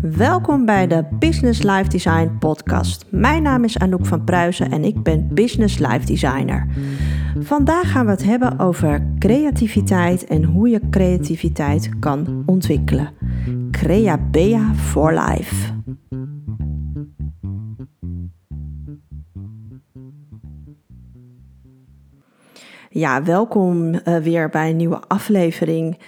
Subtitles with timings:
[0.00, 3.04] Welkom bij de Business Life Design podcast.
[3.10, 6.66] Mijn naam is Anouk van Pruisen en ik ben Business Life Designer.
[7.38, 13.12] Vandaag gaan we het hebben over creativiteit en hoe je creativiteit kan ontwikkelen.
[13.70, 15.78] Crea Bea for Life.
[22.92, 25.98] Ja, welkom uh, weer bij een nieuwe aflevering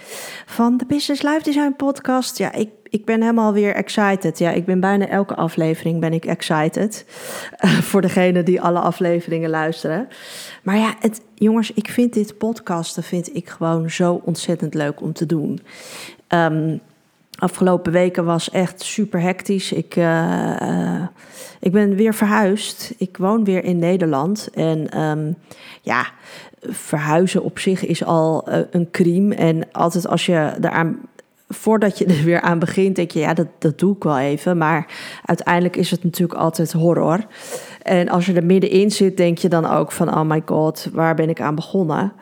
[0.45, 2.37] van de Business Life Design podcast.
[2.37, 4.39] Ja, ik, ik ben helemaal weer excited.
[4.39, 7.05] Ja, ik ben bijna elke aflevering ben ik excited.
[7.65, 10.07] Uh, voor degene die alle afleveringen luisteren.
[10.63, 15.13] Maar ja, het, jongens, ik vind dit podcasten vind ik gewoon zo ontzettend leuk om
[15.13, 15.59] te doen.
[16.27, 16.81] Um,
[17.35, 19.71] afgelopen weken was echt super hectisch.
[19.71, 21.07] Ik, uh, uh,
[21.59, 22.93] ik ben weer verhuisd.
[22.97, 24.49] Ik woon weer in Nederland.
[24.53, 25.35] En um,
[25.81, 26.05] ja,
[26.61, 29.35] verhuizen op zich is al een crime.
[29.35, 30.99] En altijd als je eraan
[31.53, 34.57] voordat je er weer aan begint, denk je, ja, dat, dat doe ik wel even.
[34.57, 34.87] Maar
[35.25, 37.25] uiteindelijk is het natuurlijk altijd horror.
[37.81, 41.15] En als je er middenin zit, denk je dan ook van, oh my god, waar
[41.15, 42.13] ben ik aan begonnen?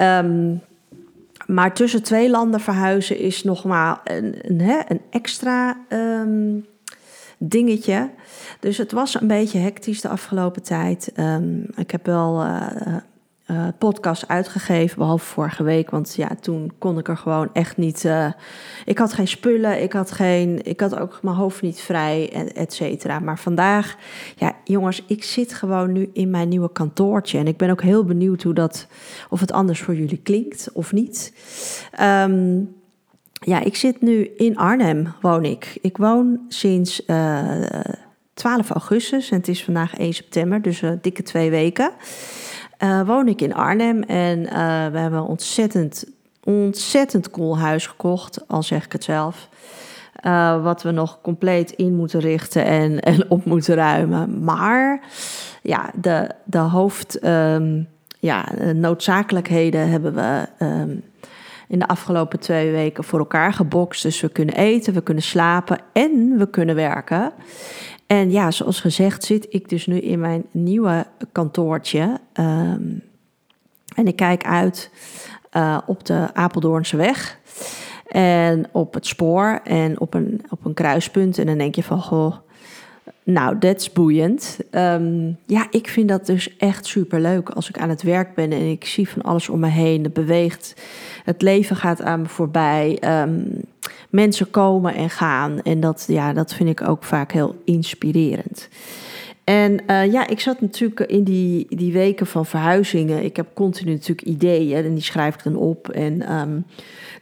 [0.00, 0.60] Um,
[1.46, 6.66] maar tussen twee landen verhuizen is nog maar een, een, extra um,
[7.38, 8.10] dingetje.
[8.60, 11.12] Dus het was een beetje hectisch de afgelopen tijd.
[11.16, 12.96] Um, ik heb wel uh,
[13.50, 15.90] uh, podcast uitgegeven, behalve vorige week.
[15.90, 18.04] Want ja, toen kon ik er gewoon echt niet.
[18.04, 18.32] Uh,
[18.84, 22.72] ik had geen spullen, ik had, geen, ik had ook mijn hoofd niet vrij, et
[22.72, 23.18] cetera.
[23.18, 23.96] Maar vandaag,
[24.36, 27.38] ja, jongens, ik zit gewoon nu in mijn nieuwe kantoortje.
[27.38, 28.86] En ik ben ook heel benieuwd hoe dat,
[29.28, 31.32] of het anders voor jullie klinkt of niet.
[32.00, 32.74] Um,
[33.30, 35.78] ja, ik zit nu in Arnhem, woon ik.
[35.80, 37.60] Ik woon sinds uh,
[38.34, 41.90] 12 augustus en het is vandaag 1 september, dus dikke twee weken
[42.78, 44.48] uh, woon ik in Arnhem en uh,
[44.86, 46.04] we hebben een ontzettend,
[46.44, 49.48] ontzettend cool huis gekocht, al zeg ik het zelf.
[50.22, 52.64] Uh, wat we nog compleet in moeten richten
[53.00, 54.44] en, op moeten ruimen.
[54.44, 55.00] Maar
[55.62, 57.88] ja, de, de hoofd, um,
[58.18, 61.02] ja, noodzakelijkheden hebben we um,
[61.68, 64.02] in de afgelopen twee weken voor elkaar gebokst.
[64.02, 67.32] Dus we kunnen eten, we kunnen slapen en we kunnen werken.
[68.06, 72.20] En ja, zoals gezegd zit ik dus nu in mijn nieuwe kantoortje.
[72.40, 73.02] Um,
[73.94, 74.90] en ik kijk uit
[75.56, 77.38] uh, op de Apeldoornse weg.
[78.06, 81.38] En op het spoor en op een, op een kruispunt.
[81.38, 82.36] En dan denk je van, goh,
[83.22, 84.58] nou, dat is boeiend.
[84.70, 88.52] Um, ja, ik vind dat dus echt super leuk als ik aan het werk ben
[88.52, 90.04] en ik zie van alles om me heen.
[90.04, 90.74] Het beweegt,
[91.24, 92.98] het leven gaat aan me voorbij.
[93.22, 93.62] Um,
[94.10, 95.62] mensen komen en gaan.
[95.62, 98.68] En dat, ja, dat vind ik ook vaak heel inspirerend.
[99.46, 103.24] En uh, ja, ik zat natuurlijk in die, die weken van verhuizingen.
[103.24, 105.88] Ik heb continu natuurlijk ideeën en die schrijf ik dan op.
[105.88, 106.66] En, um,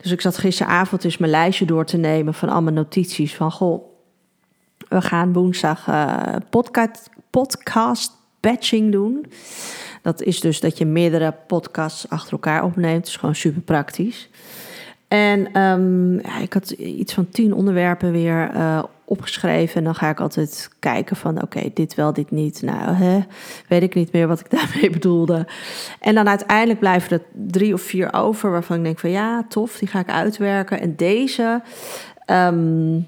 [0.02, 3.34] dus ik zat gisteravond eens mijn lijstje door te nemen van allemaal notities.
[3.34, 3.84] Van goh,
[4.88, 9.26] we gaan woensdag uh, podcast, podcast batching doen.
[10.02, 13.00] Dat is dus dat je meerdere podcasts achter elkaar opneemt.
[13.00, 14.28] Dat is gewoon super praktisch.
[15.14, 19.76] En um, ja, ik had iets van tien onderwerpen weer uh, opgeschreven.
[19.76, 22.62] En dan ga ik altijd kijken van oké, dit wel, dit niet.
[22.62, 23.20] Nou, hè,
[23.68, 25.46] weet ik niet meer wat ik daarmee bedoelde.
[26.00, 29.78] En dan uiteindelijk blijven er drie of vier over waarvan ik denk van ja, tof,
[29.78, 30.80] die ga ik uitwerken.
[30.80, 31.62] En deze,
[32.26, 33.06] um,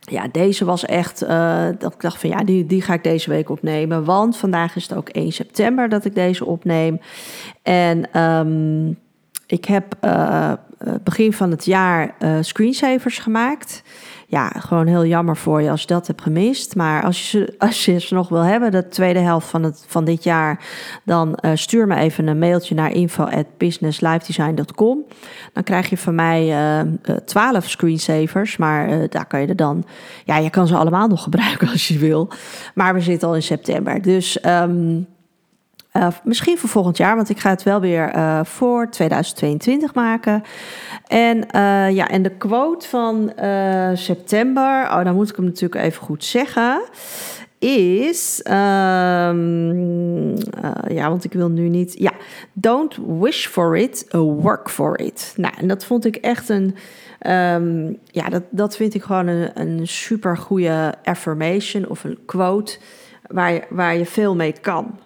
[0.00, 3.30] ja, deze was echt, uh, dat ik dacht van ja, die, die ga ik deze
[3.30, 4.04] week opnemen.
[4.04, 7.00] Want vandaag is het ook 1 september dat ik deze opneem.
[7.62, 8.98] En um,
[9.46, 10.52] ik heb uh,
[11.02, 13.82] begin van het jaar uh, screensavers gemaakt.
[14.26, 16.76] Ja, gewoon heel jammer voor je als je dat hebt gemist.
[16.76, 20.04] Maar als je, als je ze nog wil hebben, de tweede helft van, het, van
[20.04, 20.64] dit jaar,
[21.04, 25.04] dan uh, stuur me even een mailtje naar info@businesslifedesign.com.
[25.52, 26.54] Dan krijg je van mij
[27.24, 28.56] twaalf uh, screensavers.
[28.56, 29.84] Maar daar kan je er dan.
[30.24, 32.28] Ja, je kan ze allemaal nog gebruiken als je wil.
[32.74, 34.02] Maar we zitten al in september.
[34.02, 34.44] Dus.
[34.44, 35.06] Um,
[35.98, 40.42] uh, misschien voor volgend jaar, want ik ga het wel weer uh, voor 2022 maken.
[41.06, 43.32] En uh, ja, en de quote van
[43.94, 46.80] september, oh, dan moet ik hem natuurlijk even goed zeggen,
[47.58, 50.36] is, um,
[50.88, 52.12] ja, want ik wil nu niet, ja,
[52.52, 54.06] don't wish for it,
[54.40, 55.34] work for it.
[55.36, 56.74] Nou, en dat vond ik echt een,
[57.26, 62.78] um, ja, dat, dat vind ik gewoon een, een super goede affirmation of een quote
[63.26, 64.98] waar waar je veel mee kan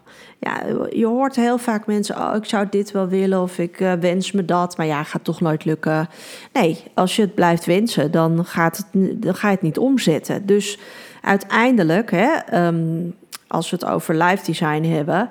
[0.45, 3.93] ja, je hoort heel vaak mensen, oh, ik zou dit wel willen of ik uh,
[3.93, 6.09] wens me dat, maar ja, gaat toch nooit lukken.
[6.53, 8.87] Nee, als je het blijft wensen, dan, gaat het,
[9.23, 10.47] dan ga je het niet omzetten.
[10.47, 10.79] Dus
[11.21, 13.15] uiteindelijk, hè, um,
[13.47, 15.29] als we het over live design hebben,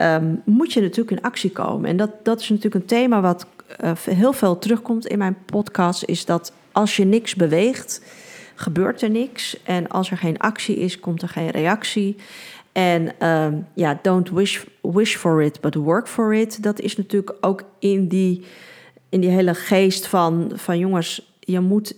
[0.00, 1.90] um, moet je natuurlijk in actie komen.
[1.90, 3.46] En dat, dat is natuurlijk een thema wat
[3.84, 8.02] uh, heel veel terugkomt in mijn podcast, is dat als je niks beweegt,
[8.54, 9.62] gebeurt er niks.
[9.62, 12.16] En als er geen actie is, komt er geen reactie.
[12.78, 16.62] En ehm, ja, don't wish, wish for it, but work for it.
[16.62, 18.44] Dat is natuurlijk ook in die,
[19.08, 21.96] in die hele geest van, van jongens, je moet,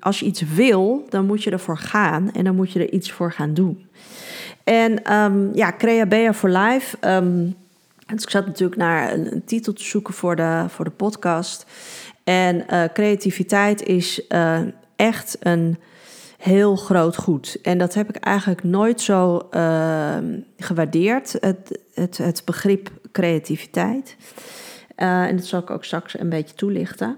[0.00, 3.12] als je iets wil, dan moet je ervoor gaan en dan moet je er iets
[3.12, 3.86] voor gaan doen.
[4.64, 6.96] En um, ja, Crea Bea for Life.
[7.00, 7.54] Um,
[8.06, 11.66] ik zat natuurlijk naar een, titel te zoeken voor de, voor de podcast.
[12.24, 14.60] En uh, creativiteit is uh,
[14.96, 15.76] echt een
[16.42, 17.58] heel groot goed.
[17.62, 20.16] En dat heb ik eigenlijk nooit zo uh,
[20.56, 24.16] gewaardeerd, het, het, het begrip creativiteit.
[24.96, 27.08] Uh, en dat zal ik ook straks een beetje toelichten.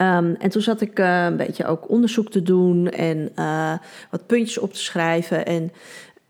[0.00, 3.32] Um, en toen zat ik uh, een beetje ook onderzoek te doen en
[4.10, 5.46] wat puntjes op te schrijven.
[5.46, 5.72] En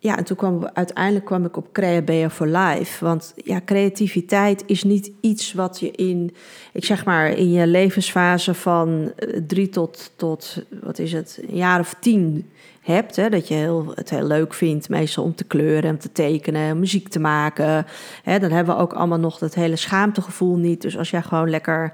[0.00, 3.04] ja, en toen kwam uiteindelijk kwam ik op Creabea for Life.
[3.04, 6.34] Want ja, creativiteit is niet iets wat je in,
[6.72, 11.56] ik zeg maar, in je levensfase van eh, drie tot, tot wat is het, een
[11.56, 12.50] jaar of tien
[12.80, 13.16] hebt.
[13.16, 16.78] Hè, dat je heel, het heel leuk vindt, meestal om te kleuren, om te tekenen,
[16.78, 17.86] muziek te maken.
[18.22, 20.82] Hè, dan hebben we ook allemaal nog dat hele schaamtegevoel niet.
[20.82, 21.92] Dus als jij gewoon lekker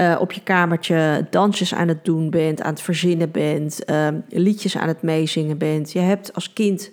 [0.00, 4.76] uh, op je kamertje dansjes aan het doen bent, aan het verzinnen bent, uh, liedjes
[4.76, 5.92] aan het meezingen bent.
[5.92, 6.90] Je hebt als kind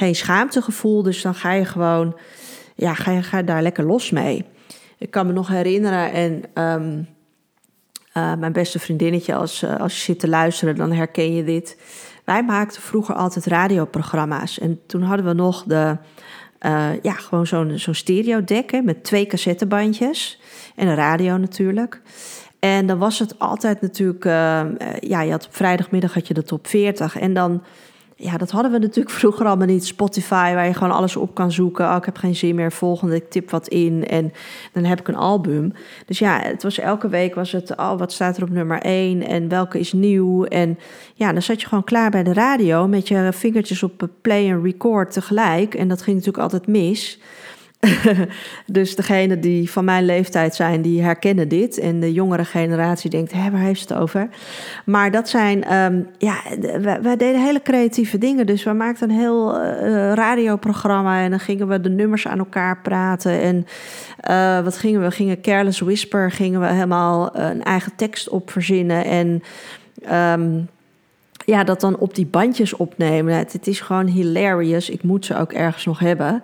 [0.00, 1.02] geen schaamtegevoel.
[1.02, 2.16] Dus dan ga je gewoon,
[2.74, 4.44] ja, ga je, ga daar lekker los mee.
[4.98, 7.08] Ik kan me nog herinneren en um,
[8.14, 11.76] uh, mijn beste vriendinnetje, als, uh, als je zit te luisteren, dan herken je dit.
[12.24, 14.58] Wij maakten vroeger altijd radioprogramma's.
[14.58, 15.96] En toen hadden we nog de,
[16.66, 20.40] uh, ja, gewoon zo'n zo'n stereodek met twee cassettebandjes.
[20.76, 22.00] En een radio natuurlijk.
[22.58, 24.24] En dan was het altijd natuurlijk,
[25.00, 27.18] ja, je had op vrijdagmiddag had je de top 40.
[27.18, 27.62] En dan
[28.20, 29.86] ja, dat hadden we natuurlijk vroeger allemaal niet.
[29.86, 31.88] Spotify, waar je gewoon alles op kan zoeken.
[31.88, 34.32] Oh, ik heb geen zin meer, volgende, ik tip wat in en
[34.72, 35.72] dan heb ik een album.
[36.06, 39.22] Dus ja, het was elke week was het, oh, wat staat er op nummer 1
[39.26, 40.44] en welke is nieuw.
[40.44, 40.78] En
[41.14, 44.62] ja, dan zat je gewoon klaar bij de radio met je vingertjes op play en
[44.62, 45.74] record tegelijk.
[45.74, 47.20] En dat ging natuurlijk altijd mis.
[48.66, 51.78] dus degene die van mijn leeftijd zijn, die herkennen dit.
[51.78, 54.28] En de jongere generatie denkt, hé, waar heeft het over?
[54.84, 56.36] Maar dat zijn, um, ja,
[57.02, 58.46] wij, deden hele creatieve dingen.
[58.46, 62.80] Dus we maakten een heel uh, radioprogramma en dan gingen we de nummers aan elkaar
[62.80, 63.40] praten.
[63.40, 63.66] En
[64.30, 65.06] uh, wat gingen we?
[65.06, 69.04] We gingen Careless Whisper, gingen we helemaal een eigen tekst op verzinnen.
[69.04, 69.42] En...
[70.12, 70.68] Um,
[71.44, 73.34] ja, dat dan op die bandjes opnemen.
[73.34, 74.90] Het, is gewoon hilarious.
[74.90, 76.42] Ik moet ze ook ergens nog hebben.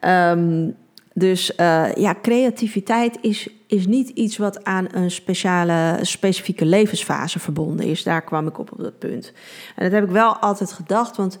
[0.00, 0.74] Um,
[1.14, 7.86] dus uh, ja, creativiteit is, is niet iets wat aan een speciale, specifieke levensfase verbonden
[7.86, 8.02] is.
[8.02, 9.32] Daar kwam ik op op dat punt.
[9.76, 11.38] En dat heb ik wel altijd gedacht, want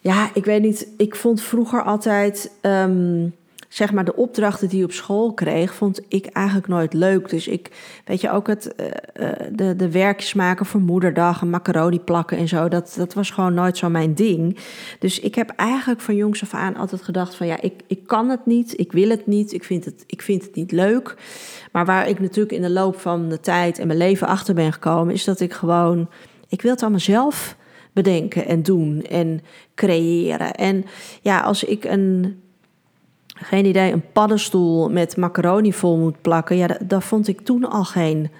[0.00, 2.50] ja, ik weet niet, ik vond vroeger altijd.
[2.62, 3.34] Um,
[3.70, 7.28] zeg maar de opdrachten die je op school kreeg, vond ik eigenlijk nooit leuk.
[7.28, 7.70] Dus ik,
[8.04, 12.48] weet je, ook het, uh, de, de werkjes maken voor moederdag en macaroni plakken en
[12.48, 14.58] zo, dat, dat was gewoon nooit zo mijn ding.
[14.98, 18.28] Dus ik heb eigenlijk van jongs af aan altijd gedacht van ja, ik, ik kan
[18.28, 21.16] het niet, ik wil het niet, ik vind het, ik vind het niet leuk.
[21.72, 24.72] Maar waar ik natuurlijk in de loop van de tijd en mijn leven achter ben
[24.72, 26.08] gekomen, is dat ik gewoon,
[26.48, 27.56] ik wil het allemaal zelf
[27.92, 29.40] bedenken en doen en
[29.74, 30.54] creëren.
[30.54, 30.84] En
[31.20, 32.40] ja, als ik een
[33.42, 36.56] geen idee, een paddenstoel met macaroni vol moet plakken.
[36.56, 38.30] Ja, daar vond ik toen al geen.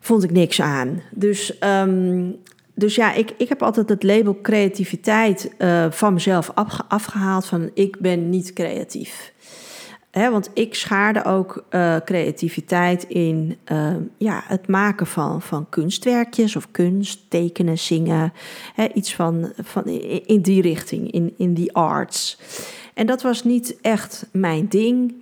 [0.00, 1.02] Vond ik niks aan.
[1.10, 2.36] Dus, um,
[2.74, 6.52] dus ja, ik, ik heb altijd het label creativiteit uh, van mezelf
[6.88, 7.46] afgehaald.
[7.46, 9.32] Van ik ben niet creatief.
[10.12, 16.70] Want ik schaarde ook uh, creativiteit in uh, ja, het maken van, van kunstwerkjes of
[16.70, 18.32] kunst, tekenen, zingen.
[18.94, 19.84] Iets van, van
[20.26, 22.38] in die richting, in, in die arts.
[23.00, 25.14] En dat was niet echt mijn ding.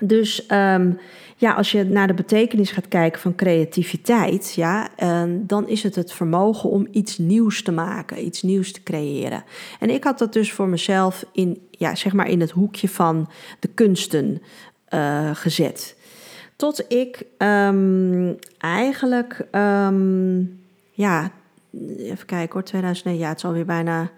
[0.00, 0.98] Dus um,
[1.36, 5.94] ja, als je naar de betekenis gaat kijken van creativiteit, ja, uh, dan is het
[5.94, 9.44] het vermogen om iets nieuws te maken, iets nieuws te creëren.
[9.80, 13.30] En ik had dat dus voor mezelf in, ja, zeg maar in het hoekje van
[13.58, 14.42] de kunsten
[14.94, 15.96] uh, gezet.
[16.56, 19.46] Tot ik um, eigenlijk,
[20.92, 21.30] ja,
[21.98, 24.10] even kijken hoor, 2009, ja, het is alweer bijna,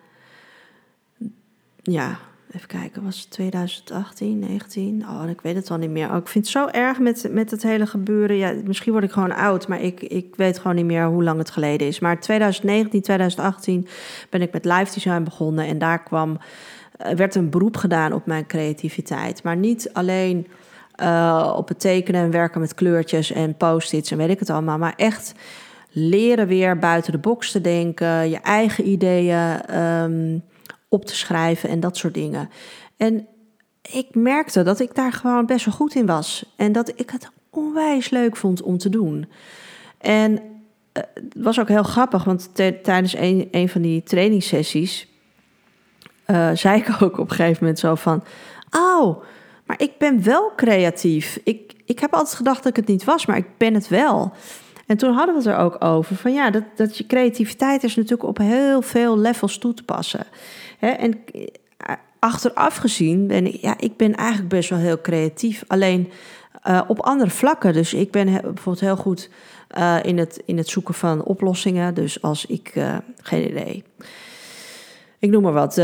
[1.83, 2.19] ja,
[2.55, 5.05] Even kijken, was het 2018, 19?
[5.09, 6.11] Oh, ik weet het al niet meer.
[6.11, 8.37] Oh, ik vind het zo erg met, met het hele gebeuren.
[8.37, 11.39] Ja, misschien word ik gewoon oud, maar ik, ik weet gewoon niet meer hoe lang
[11.39, 12.01] het geleden is.
[12.01, 13.87] Maar 2019, 2018
[14.31, 15.67] ben ik met live design begonnen.
[15.67, 16.39] En daar kwam,
[17.07, 19.43] uh, werd een beroep gedaan op mijn creativiteit.
[19.43, 20.47] Maar niet alleen
[21.01, 24.79] uh, op het tekenen en werken met kleurtjes en post-its en weet ik het allemaal.
[24.79, 25.35] Maar echt
[25.91, 29.79] leren weer buiten de box te denken, je eigen ideeën.
[29.81, 30.43] Um,
[30.93, 32.51] op te schrijven en dat soort dingen.
[32.97, 33.27] En
[33.83, 36.55] ik merkte dat ik daar gewoon best wel goed in was.
[36.57, 39.29] En dat ik het onwijs leuk vond om te doen.
[39.99, 40.41] En
[40.93, 45.07] het was ook heel grappig, want tijdens een, een van die trainingssessies
[46.27, 48.25] uh, zei ik ook op een gegeven moment zo van:
[48.71, 49.23] Oh,
[49.65, 51.41] maar ik ben wel creatief.
[51.45, 54.33] Ik, ik heb altijd gedacht dat ik het niet was, maar ik ben het wel.
[54.87, 57.97] En toen hadden we het er ook over van ja, dat, dat je creativiteit is
[57.97, 60.27] natuurlijk op heel veel levels toe te passen.
[60.83, 60.91] Hè?
[60.91, 61.25] En
[61.77, 65.65] eh, achteraf gezien ben ik, ja, ik ben eigenlijk best wel heel creatief.
[65.67, 66.11] Alleen
[66.69, 67.73] uh, op andere vlakken.
[67.73, 69.31] Dus ik ben bijvoorbeeld heel goed
[69.79, 71.95] uh, in, het, in het zoeken van oplossingen.
[71.95, 72.73] Dus als ik,
[73.23, 73.85] geen idee,
[75.19, 75.77] ik noem maar wat.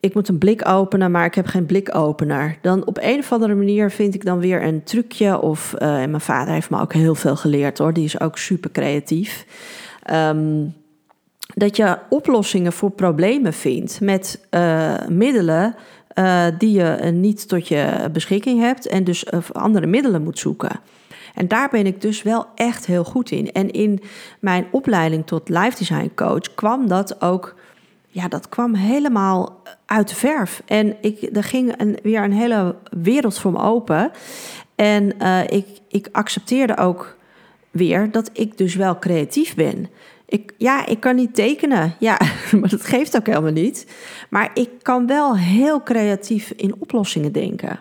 [0.00, 2.58] ik moet een blik openen, maar ik heb geen blikopener.
[2.62, 5.40] Dan op een of andere manier vind ik dan weer een trucje.
[5.40, 7.92] Of en mijn vader heeft me ook heel veel geleerd hoor.
[7.92, 9.46] Die is ook super creatief.
[10.10, 10.74] Um,
[11.54, 14.40] dat je oplossingen voor problemen vindt met
[15.08, 15.74] middelen
[16.14, 20.80] uh, die je niet tot je beschikking hebt en dus andere middelen moet zoeken.
[21.34, 23.52] En daar ben ik dus wel echt heel goed in.
[23.52, 24.00] En in
[24.40, 27.54] mijn opleiding tot life design coach kwam dat ook,
[28.06, 30.62] ja, dat kwam helemaal uit de verf.
[30.66, 34.10] En ik, er ging weer een hele wereld voor me open.
[34.74, 35.16] En
[35.48, 37.16] ik, ik accepteerde ook
[37.70, 39.88] weer dat ik dus wel creatief ben.
[40.32, 41.94] Ik, ja, ik kan niet tekenen.
[41.98, 42.20] Ja,
[42.60, 43.86] maar dat geeft ook helemaal niet.
[44.30, 47.80] Maar ik kan wel heel creatief in oplossingen denken.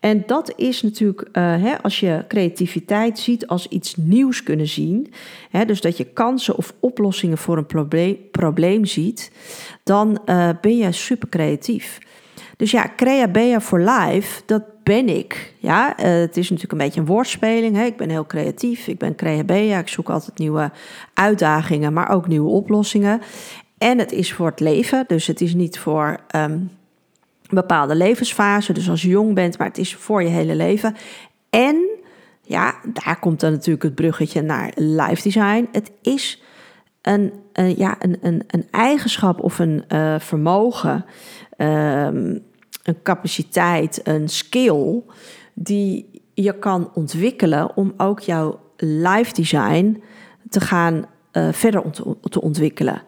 [0.00, 5.12] En dat is natuurlijk, uh, hè, als je creativiteit ziet als iets nieuws kunnen zien,
[5.50, 9.32] hè, dus dat je kansen of oplossingen voor een probleem, probleem ziet,
[9.84, 11.98] dan uh, ben je super creatief.
[12.56, 15.54] Dus ja, Crea for Life, dat ben ik.
[15.58, 17.76] Ja, uh, het is natuurlijk een beetje een woordspeling.
[17.76, 17.84] Hè?
[17.84, 20.70] Ik ben heel creatief, ik ben Crea Ik zoek altijd nieuwe
[21.14, 23.20] uitdagingen, maar ook nieuwe oplossingen.
[23.78, 26.70] En het is voor het leven, dus het is niet voor een
[27.50, 28.72] bepaalde levensfase.
[28.72, 30.96] Dus als je jong bent, maar het is voor je hele leven.
[31.50, 31.88] En
[32.42, 35.68] ja, daar komt dan natuurlijk het bruggetje naar life design.
[35.72, 36.42] Het is
[37.02, 37.32] een,
[37.76, 41.04] ja, een, een, een eigenschap of een uh, vermogen.
[41.56, 42.48] Um,
[42.82, 45.02] een capaciteit, een skill
[45.54, 50.02] die je kan ontwikkelen om ook jouw life design
[50.48, 51.82] te gaan uh, verder
[52.20, 53.02] te ontwikkelen.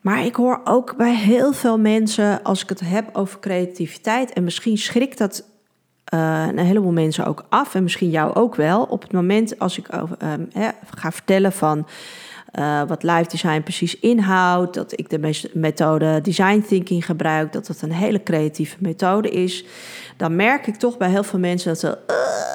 [0.00, 4.44] Maar ik hoor ook bij heel veel mensen, als ik het heb over creativiteit, en
[4.44, 5.44] misschien schrikt dat
[6.14, 9.78] uh, een heleboel mensen ook af, en misschien jou ook wel, op het moment als
[9.78, 10.48] ik um,
[10.94, 11.86] ga vertellen van
[12.58, 17.82] uh, wat live design precies inhoudt, dat ik de methode design thinking gebruik, dat het
[17.82, 19.64] een hele creatieve methode is,
[20.16, 21.98] dan merk ik toch bij heel veel mensen dat ze.
[22.10, 22.52] Uh,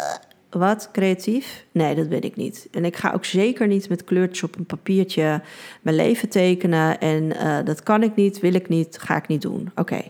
[0.49, 1.65] wat creatief?
[1.71, 2.67] Nee, dat ben ik niet.
[2.71, 5.41] En ik ga ook zeker niet met kleurtjes op een papiertje
[5.81, 6.99] mijn leven tekenen.
[6.99, 9.71] En uh, dat kan ik niet, wil ik niet, ga ik niet doen.
[9.75, 10.01] Oké.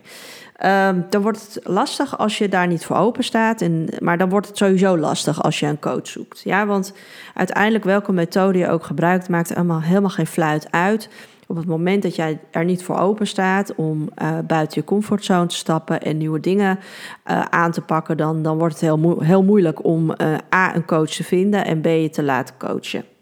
[0.65, 3.61] Um, dan wordt het lastig als je daar niet voor open staat.
[3.61, 6.41] En, maar dan wordt het sowieso lastig als je een coach zoekt.
[6.43, 6.93] Ja, want
[7.33, 11.09] uiteindelijk welke methode je ook gebruikt, maakt allemaal helemaal geen fluit uit.
[11.47, 15.45] Op het moment dat jij er niet voor open staat om uh, buiten je comfortzone
[15.45, 16.79] te stappen en nieuwe dingen
[17.27, 20.85] uh, aan te pakken, dan, dan wordt het heel, heel moeilijk om uh, A, een
[20.85, 23.16] coach te vinden en B, je te laten coachen.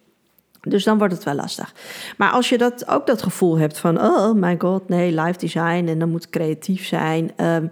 [0.66, 1.74] Dus dan wordt het wel lastig.
[2.18, 5.86] Maar als je dat, ook dat gevoel hebt van, oh my god, nee, live design
[5.88, 7.32] en dan moet creatief zijn.
[7.38, 7.70] Um,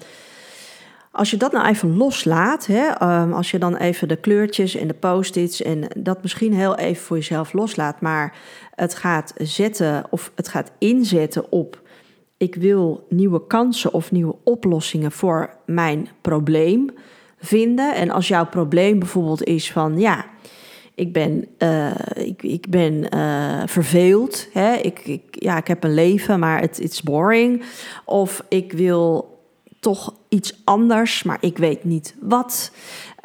[1.12, 4.88] als je dat nou even loslaat, hè, um, als je dan even de kleurtjes en
[4.88, 8.36] de post-its en dat misschien heel even voor jezelf loslaat, maar
[8.76, 11.82] het gaat zetten of het gaat inzetten op
[12.44, 16.90] ik wil nieuwe kansen of nieuwe oplossingen voor mijn probleem
[17.38, 17.96] vinden.
[17.96, 20.26] En als jouw probleem bijvoorbeeld is van ja,
[20.96, 24.48] ik ben, uh, ik, ik ben uh, verveeld.
[24.52, 24.74] Hè?
[24.76, 27.64] Ik, ik, ja, ik heb een leven, maar het is boring.
[28.06, 29.32] Of ik wil
[29.80, 32.72] toch iets anders, maar ik weet niet wat.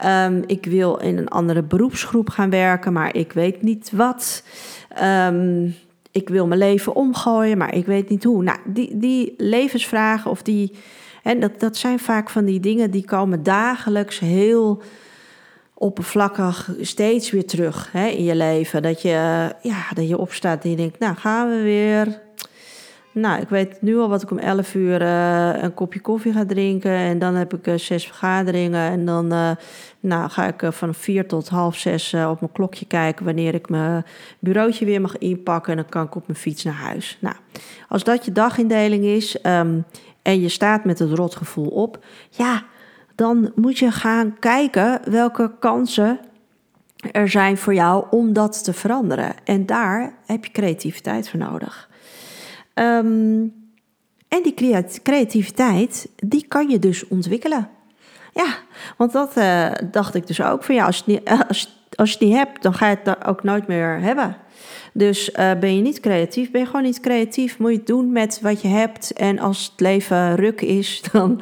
[0.05, 4.43] Um, ik wil in een andere beroepsgroep gaan werken, maar ik weet niet wat.
[5.03, 5.75] Um,
[6.13, 8.43] ik wil mijn leven omgooien, maar ik weet niet hoe.
[8.43, 10.73] Nou, die, die levensvragen of die.
[11.23, 14.83] En dat, dat zijn vaak van die dingen die komen dagelijks heel
[15.79, 18.83] oppervlakkig steeds weer terug hè, in je leven.
[18.83, 19.09] Dat je,
[19.63, 22.21] ja, dat je opstaat en je denkt, nou gaan we weer.
[23.13, 26.45] Nou, ik weet nu al wat ik om 11 uur uh, een kopje koffie ga
[26.47, 26.91] drinken.
[26.91, 28.91] En dan heb ik uh, zes vergaderingen.
[28.91, 29.51] En dan uh,
[30.01, 34.05] nou, ga ik van vier tot half zes op mijn klokje kijken wanneer ik mijn
[34.39, 35.73] bureautje weer mag inpakken.
[35.73, 37.19] En dan kan ik op mijn fiets naar huis.
[37.21, 37.37] Nou,
[37.89, 39.85] als dat je dagindeling is um,
[40.23, 42.65] en je staat met het rotgevoel op, ja,
[43.19, 46.21] dan moet je gaan kijken welke kansen
[47.13, 49.35] er zijn voor jou om dat te veranderen.
[49.45, 51.89] En daar heb je creativiteit voor nodig.
[52.75, 53.55] Um,
[54.29, 54.55] en die
[55.03, 57.69] creativiteit, die kan je dus ontwikkelen.
[58.35, 58.57] Ja,
[58.97, 61.05] want dat uh, dacht ik dus ook van ja, als,
[61.49, 64.37] als, als je het niet hebt, dan ga je het ook nooit meer hebben.
[64.93, 68.13] Dus uh, ben je niet creatief, ben je gewoon niet creatief, moet je het doen
[68.13, 69.13] met wat je hebt.
[69.13, 71.41] En als het leven ruk is, dan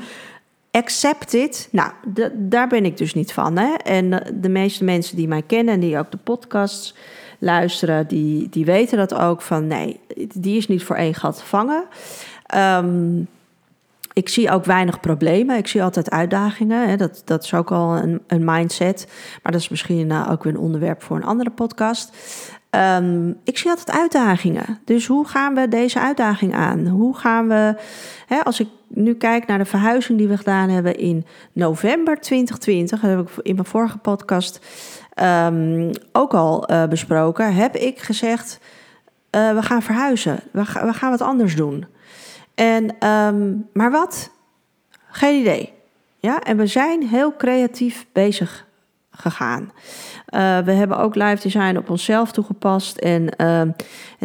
[0.77, 1.69] accept it.
[1.71, 1.93] Nou,
[2.33, 3.57] daar ben ik dus niet van.
[3.57, 3.75] Hè?
[3.75, 6.95] En de meeste mensen die mij kennen en die ook de podcasts
[7.39, 10.01] luisteren, die, die weten dat ook van nee,
[10.35, 11.85] die is niet voor één gat vangen.
[12.55, 13.29] Um,
[14.13, 15.57] ik zie ook weinig problemen.
[15.57, 16.89] Ik zie altijd uitdagingen.
[16.89, 16.97] Hè.
[16.97, 19.07] Dat, dat is ook al een, een mindset.
[19.43, 22.17] Maar dat is misschien uh, ook weer een onderwerp voor een andere podcast.
[22.71, 24.79] Um, ik zie altijd uitdagingen.
[24.85, 26.87] Dus hoe gaan we deze uitdaging aan?
[26.87, 27.77] Hoe gaan we,
[28.27, 33.01] hè, als ik nu kijk naar de verhuizing die we gedaan hebben in november 2020,
[33.01, 34.61] dat heb ik in mijn vorige podcast
[35.23, 38.61] um, ook al uh, besproken, heb ik gezegd:
[39.31, 40.41] uh, we gaan verhuizen.
[40.51, 41.87] We, we gaan wat anders doen.
[42.55, 44.31] En, um, maar wat?
[45.11, 45.73] Geen idee.
[46.19, 48.67] Ja, en we zijn heel creatief bezig
[49.17, 49.63] gegaan.
[49.63, 52.97] Uh, we hebben ook live design op onszelf toegepast.
[52.97, 53.75] En, uh, en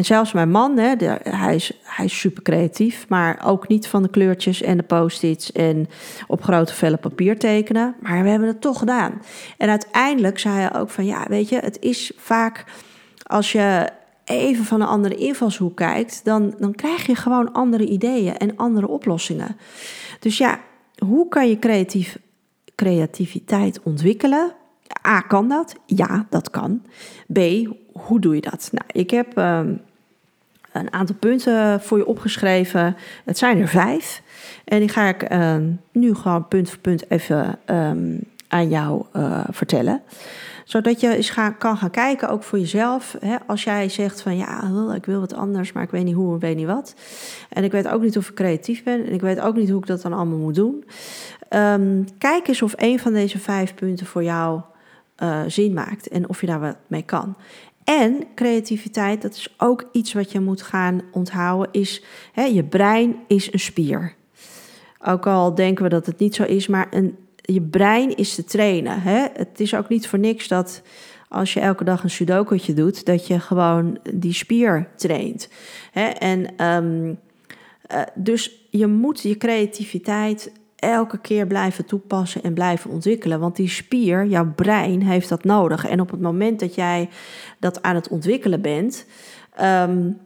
[0.04, 4.08] zelfs mijn man, hè, de, hij, is, hij super creatief, maar ook niet van de
[4.08, 5.88] kleurtjes en de post-its en
[6.26, 7.94] op grote vellen papier tekenen.
[8.00, 9.22] Maar we hebben het toch gedaan.
[9.58, 12.64] En uiteindelijk zei hij ook van ja, weet je, het is vaak
[13.22, 13.88] als je
[14.24, 18.88] even van een andere invalshoek kijkt, dan, dan krijg je gewoon andere ideeën en andere
[18.88, 19.56] oplossingen.
[20.20, 20.60] Dus ja,
[20.98, 22.18] hoe kan je creatief,
[22.74, 24.54] creativiteit ontwikkelen?
[25.06, 25.74] A, kan dat?
[25.86, 26.82] Ja, dat kan.
[27.32, 27.38] B,
[27.92, 28.68] hoe doe je dat?
[28.72, 29.80] Nou, ik heb um,
[30.72, 32.96] een aantal punten voor je opgeschreven.
[33.24, 34.22] Het zijn er vijf.
[34.64, 35.56] En die ga ik uh,
[35.92, 40.02] nu gewoon punt voor punt even um, aan jou uh, vertellen
[40.64, 43.16] zodat je eens kan gaan kijken, ook voor jezelf.
[43.20, 46.32] Hè, als jij zegt van ja, ik wil wat anders, maar ik weet niet hoe
[46.32, 46.94] en weet niet wat.
[47.48, 49.06] En ik weet ook niet of ik creatief ben.
[49.06, 50.84] En ik weet ook niet hoe ik dat dan allemaal moet doen.
[52.18, 54.60] Kijk eens of een van deze vijf punten voor jou
[55.22, 56.08] uh, zin maakt.
[56.08, 57.36] En of je daar wat mee kan.
[57.84, 62.02] En creativiteit, dat is ook iets wat je moet gaan onthouden, is
[62.32, 64.14] hè, je brein is een spier.
[65.04, 68.44] Ook al denken we dat het niet zo is, maar een je brein is te
[68.44, 69.02] trainen.
[69.02, 69.26] Hè?
[69.32, 70.82] Het is ook niet voor niks dat
[71.28, 75.48] als je elke dag een sudoku doet, dat je gewoon die spier traint.
[75.92, 76.04] Hè?
[76.04, 77.18] En um,
[77.92, 83.40] uh, dus je moet je creativiteit elke keer blijven toepassen en blijven ontwikkelen.
[83.40, 85.86] Want die spier, jouw brein, heeft dat nodig.
[85.86, 87.08] En op het moment dat jij
[87.58, 89.06] dat aan het ontwikkelen bent.
[89.60, 90.18] Um,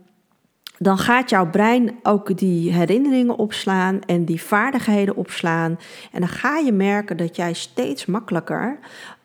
[0.78, 5.78] dan gaat jouw brein ook die herinneringen opslaan en die vaardigheden opslaan.
[6.12, 8.78] En dan ga je merken dat jij steeds makkelijker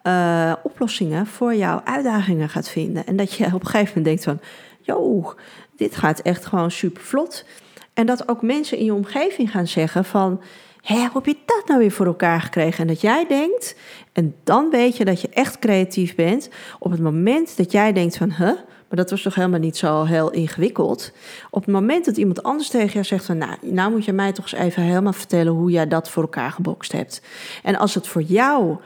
[0.04, 3.06] uh, oplossingen voor jouw uitdagingen gaat vinden.
[3.06, 4.40] En dat je op een gegeven moment denkt van,
[4.82, 5.32] joh,
[5.76, 7.46] dit gaat echt gewoon super vlot.
[7.94, 10.42] En dat ook mensen in je omgeving gaan zeggen van,
[10.82, 12.80] hé, hoe heb je dat nou weer voor elkaar gekregen?
[12.80, 13.76] En dat jij denkt,
[14.14, 18.18] en dan weet je dat je echt creatief bent, op het moment dat jij denkt
[18.18, 18.54] van, huh,
[18.92, 21.12] maar dat was toch helemaal niet zo heel ingewikkeld.
[21.50, 23.38] Op het moment dat iemand anders tegen jou zegt van...
[23.38, 26.52] nou, nou moet je mij toch eens even helemaal vertellen hoe jij dat voor elkaar
[26.52, 27.22] gebokst hebt.
[27.64, 28.78] En als het voor jou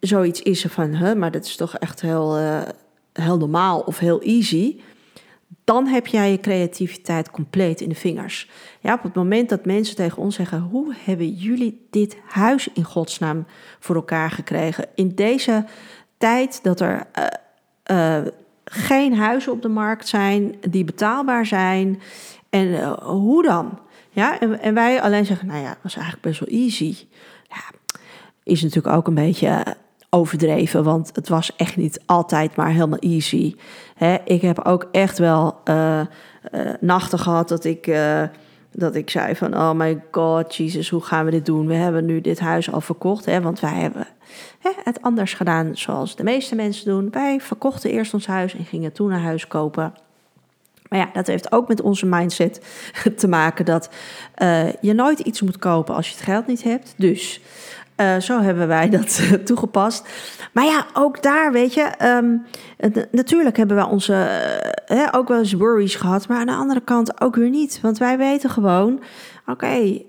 [0.00, 0.94] zoiets is van...
[0.94, 2.60] Huh, maar dat is toch echt heel, uh,
[3.12, 4.80] heel normaal of heel easy...
[5.64, 8.50] dan heb jij je creativiteit compleet in de vingers.
[8.80, 10.60] Ja, op het moment dat mensen tegen ons zeggen...
[10.60, 13.46] hoe hebben jullie dit huis in godsnaam
[13.78, 14.86] voor elkaar gekregen?
[14.94, 15.64] In deze
[16.18, 17.06] tijd dat er...
[17.18, 17.26] Uh,
[17.96, 18.26] uh,
[18.64, 22.00] geen huizen op de markt zijn die betaalbaar zijn.
[22.50, 23.78] En uh, hoe dan?
[24.10, 26.96] Ja, en, en, wij alleen zeggen, nou ja, dat was eigenlijk best wel easy.
[27.48, 27.62] Ja,
[28.42, 29.76] is natuurlijk ook een beetje
[30.10, 33.54] overdreven, want het was echt niet altijd maar helemaal easy.
[34.24, 37.86] Ik heb ook echt wel uh, uh, nachten gehad dat ik
[38.72, 41.66] dat ik zei van, oh my god, Jesus, hoe gaan we dit doen?
[41.66, 44.06] We hebben nu dit huis al verkocht, hè, want wij hebben
[44.58, 47.10] hè, het anders gedaan zoals de meeste mensen doen.
[47.10, 49.94] Wij verkochten eerst ons huis en gingen toen een huis kopen.
[50.88, 52.60] Maar ja, dat heeft ook met onze mindset
[53.16, 53.90] te maken dat
[54.80, 56.94] je nooit iets moet kopen als je het geld niet hebt.
[56.96, 57.40] Dus
[58.00, 60.08] uh, zo hebben wij dat toegepast.
[60.52, 62.42] Maar ja, ook daar, weet je, um,
[63.10, 64.28] natuurlijk hebben we onze
[64.92, 67.80] uh, ook wel eens worries gehad, maar aan de andere kant ook weer niet.
[67.82, 69.00] Want wij weten gewoon,
[69.46, 70.02] oké,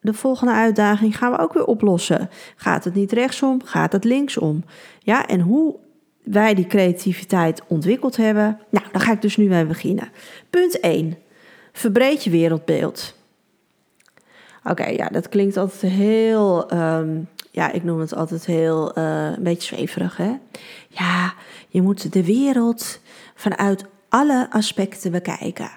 [0.00, 2.30] de volgende uitdaging gaan we ook weer oplossen.
[2.56, 4.64] Gaat het niet rechtsom, gaat het linksom?
[4.98, 5.76] Ja, en hoe
[6.24, 10.08] wij die creativiteit ontwikkeld hebben, nou, daar ga ik dus nu mee beginnen.
[10.50, 11.16] Punt 1.
[11.72, 13.16] Verbreed je wereldbeeld.
[14.64, 19.42] Oké, ja, dat klinkt altijd heel um, ja, ik noem het altijd heel uh, een
[19.42, 20.16] beetje zweverig.
[20.16, 20.32] Hè?
[20.88, 21.34] Ja,
[21.68, 23.00] je moet de wereld
[23.34, 25.70] vanuit alle aspecten bekijken.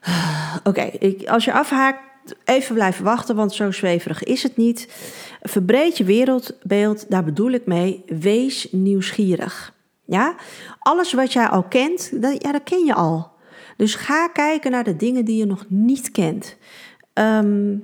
[0.64, 0.90] Oké,
[1.26, 4.88] als je afhaakt, even blijven wachten, want zo zweverig is het niet.
[5.42, 9.76] Verbreed je wereldbeeld, daar bedoel ik mee, wees nieuwsgierig.
[10.04, 10.34] Ja,
[10.78, 13.30] alles wat jij al kent, dat, ja, dat ken je al.
[13.76, 16.56] Dus ga kijken naar de dingen die je nog niet kent.
[17.12, 17.76] Ehm,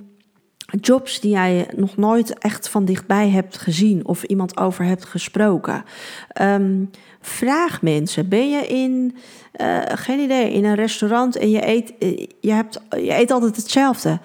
[0.81, 5.83] jobs die jij nog nooit echt van dichtbij hebt gezien of iemand over hebt gesproken.
[6.27, 6.85] Ehm,
[7.21, 8.29] vraag mensen.
[8.29, 9.17] Ben je in,
[9.61, 13.55] uh, geen idee, in een restaurant en je eet, eh, je, hebt, je eet altijd
[13.55, 14.19] hetzelfde?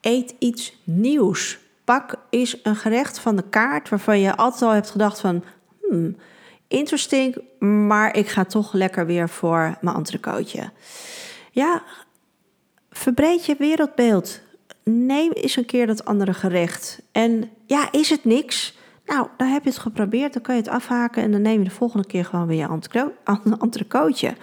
[0.00, 1.58] Eet iets nieuws.
[1.84, 5.44] Pak eens een gerecht van de kaart waarvan je altijd al hebt gedacht van...
[5.88, 6.16] Hmm,
[6.68, 10.70] interesting, maar ik ga toch lekker weer voor mijn entrecootje.
[11.50, 11.82] Ja,
[12.90, 14.40] verbreed je wereldbeeld.
[14.84, 17.02] Neem eens een keer dat andere gerecht.
[17.12, 18.76] En ja, is het niks?
[19.06, 21.64] Nou, dan heb je het geprobeerd, dan kan je het afhaken en dan neem je
[21.64, 24.34] de volgende keer gewoon weer je entrecootje.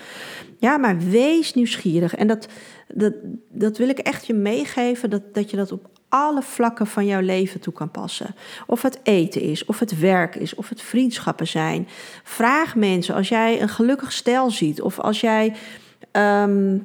[0.59, 2.15] Ja, maar wees nieuwsgierig.
[2.15, 2.47] En dat,
[2.87, 3.13] dat,
[3.49, 7.21] dat wil ik echt je meegeven, dat, dat je dat op alle vlakken van jouw
[7.21, 8.35] leven toe kan passen.
[8.67, 11.87] Of het eten is, of het werk is, of het vriendschappen zijn.
[12.23, 15.53] Vraag mensen als jij een gelukkig stel ziet, of als jij
[16.11, 16.77] ehm,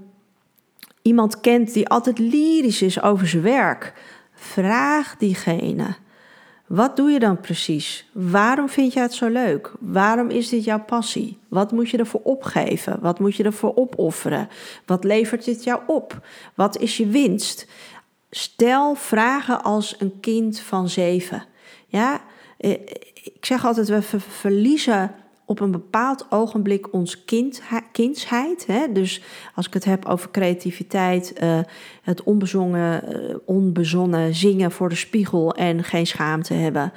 [1.06, 3.92] iemand kent die altijd lyrisch is over zijn werk.
[4.34, 5.96] Vraag diegene.
[6.66, 8.10] Wat doe je dan precies?
[8.12, 9.72] Waarom vind je het zo leuk?
[9.80, 11.38] Waarom is dit jouw passie?
[11.48, 12.98] Wat moet je ervoor opgeven?
[13.00, 14.48] Wat moet je ervoor opofferen?
[14.86, 16.26] Wat levert dit jou op?
[16.54, 17.66] Wat is je winst?
[18.30, 21.44] Stel vragen als een kind van zeven.
[21.86, 22.20] Ja,
[22.58, 22.70] eh,
[23.22, 25.14] ik zeg altijd, we verliezen
[25.46, 28.66] op een bepaald ogenblik ons kind, kindsheid.
[28.66, 28.92] Hè?
[28.92, 29.22] Dus
[29.54, 31.58] als ik het heb over creativiteit, uh,
[32.02, 36.92] het onbezongen, uh, onbezonnen zingen voor de spiegel en geen schaamte hebben.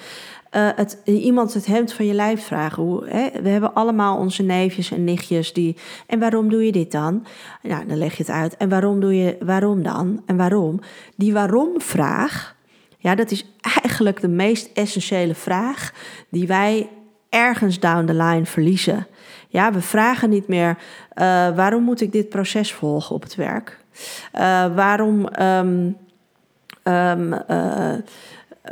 [0.56, 2.84] Uh, het, iemand het hemd van je lijf vragen.
[2.84, 3.42] Hoe, hè?
[3.42, 5.76] We hebben allemaal onze neefjes en nichtjes die.
[6.08, 7.26] En waarom doe je dit dan?
[7.62, 8.58] Nou, dan leg je het uit.
[8.58, 9.38] En waarom doe je.
[9.40, 10.22] Waarom dan?
[10.26, 10.80] En waarom?
[11.16, 12.56] Die waarom-vraag.
[12.98, 15.94] Ja, dat is eigenlijk de meest essentiële vraag
[16.30, 16.90] die wij
[17.30, 19.08] ergens down the line verliezen.
[19.48, 23.78] Ja, we vragen niet meer uh, waarom moet ik dit proces volgen op het werk?
[24.36, 25.98] Uh, waarom, um,
[26.84, 27.94] um, uh,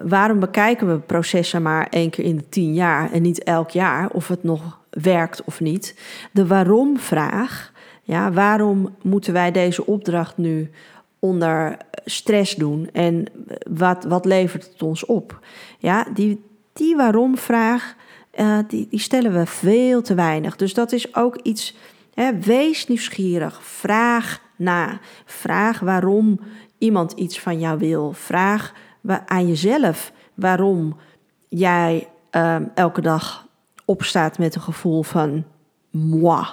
[0.01, 4.09] waarom bekijken we processen maar één keer in de tien jaar en niet elk jaar
[4.09, 5.99] of het nog werkt of niet?
[6.31, 7.71] De waarom-vraag,
[8.03, 10.71] ja, waarom moeten wij deze opdracht nu
[11.19, 13.25] onder stress doen en
[13.69, 15.39] wat, wat levert het ons op?
[15.77, 16.43] Ja, die,
[16.73, 17.95] die waarom-vraag
[18.39, 20.55] uh, die, stellen we veel te weinig.
[20.55, 21.75] Dus dat is ook iets.
[22.13, 23.63] Hè, wees nieuwsgierig.
[23.63, 24.99] Vraag na.
[25.25, 26.39] Vraag waarom
[26.77, 28.13] iemand iets van jou wil.
[28.13, 28.73] Vraag
[29.25, 30.97] aan jezelf waarom
[31.49, 33.47] jij uh, elke dag
[33.85, 35.45] opstaat met een gevoel van
[35.91, 36.45] moi.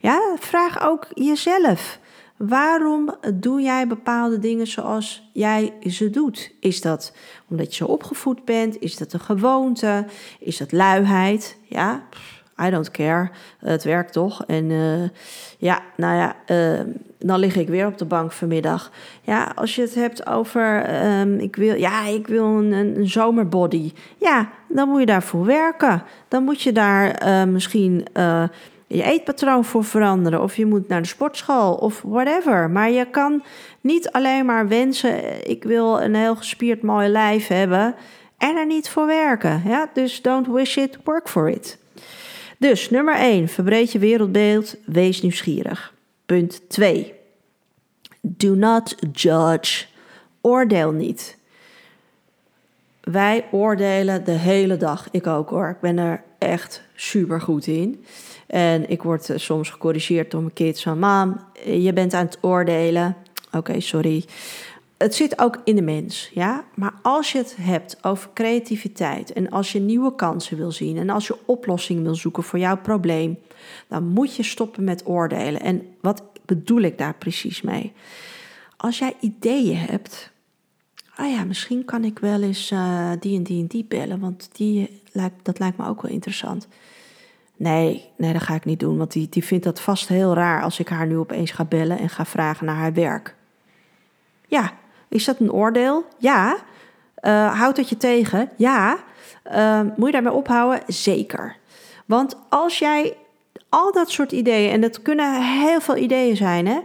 [0.00, 1.98] Ja, vraag ook jezelf.
[2.48, 6.52] Waarom doe jij bepaalde dingen zoals jij ze doet?
[6.60, 7.12] Is dat
[7.48, 8.78] omdat je zo opgevoed bent?
[8.78, 10.06] Is dat een gewoonte?
[10.38, 11.56] Is dat luiheid?
[11.62, 12.02] Ja,
[12.66, 13.30] I don't care.
[13.58, 14.44] Het werkt toch?
[14.46, 15.08] En uh,
[15.58, 16.80] ja, nou ja, uh,
[17.18, 18.90] dan lig ik weer op de bank vanmiddag.
[19.22, 23.92] Ja, als je het hebt over, um, ik wil, ja, ik wil een, zomerbody.
[24.16, 26.02] Ja, dan moet je daarvoor werken.
[26.28, 28.06] Dan moet je daar uh, misschien
[28.92, 30.42] je eetpatroon voor veranderen.
[30.42, 32.70] Of je moet naar de sportschool of whatever.
[32.70, 33.42] Maar je kan
[33.80, 37.94] niet alleen maar wensen: ik wil een heel gespierd mooi lijf hebben.
[38.38, 39.62] En er niet voor werken.
[39.66, 39.90] Ja?
[39.94, 41.78] Dus don't wish it, work for it.
[42.58, 45.94] Dus nummer 1, verbreed je wereldbeeld, wees nieuwsgierig.
[46.26, 47.14] Punt 2.
[48.20, 49.84] Do not judge.
[50.40, 51.38] Oordeel niet.
[53.12, 55.08] Wij oordelen de hele dag.
[55.10, 55.68] Ik ook hoor.
[55.68, 58.04] Ik ben er echt super goed in.
[58.46, 60.98] En ik word eh, soms gecorrigeerd door mijn kids van...
[60.98, 63.16] Mam, je bent aan het oordelen.
[63.52, 64.24] Oké, sorry.
[64.96, 66.64] Het zit ook in de mens, ja.
[66.74, 69.32] Maar als je het hebt over creativiteit...
[69.32, 70.96] en als je nieuwe kansen wil zien...
[70.96, 73.38] en als je oplossingen wil zoeken voor jouw probleem...
[73.88, 75.60] dan moet je stoppen met oordelen.
[75.60, 77.92] En wat bedoel ik daar precies mee?
[78.76, 80.32] Als jij ideeën hebt...
[81.20, 84.20] Ah ja, misschien kan ik wel eens uh, die en die en die bellen...
[84.20, 86.68] want die lijkt, dat lijkt me ook wel interessant...
[87.56, 88.98] Nee, nee, dat ga ik niet doen.
[88.98, 91.98] Want die, die vindt dat vast heel raar als ik haar nu opeens ga bellen
[91.98, 93.34] en ga vragen naar haar werk.
[94.46, 94.72] Ja,
[95.08, 96.04] is dat een oordeel?
[96.18, 96.56] Ja.
[97.22, 98.50] Uh, houdt het je tegen?
[98.56, 98.98] Ja.
[99.52, 100.82] Uh, moet je daarmee ophouden?
[100.86, 101.56] Zeker.
[102.06, 103.16] Want als jij
[103.68, 106.78] al dat soort ideeën, en dat kunnen heel veel ideeën zijn, hè,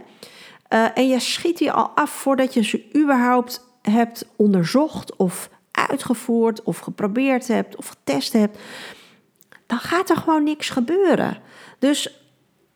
[0.70, 6.62] uh, en je schiet die al af voordat je ze überhaupt hebt onderzocht of uitgevoerd
[6.62, 8.58] of geprobeerd hebt of getest hebt,
[9.66, 11.38] dan gaat er gewoon niks gebeuren.
[11.78, 12.20] Dus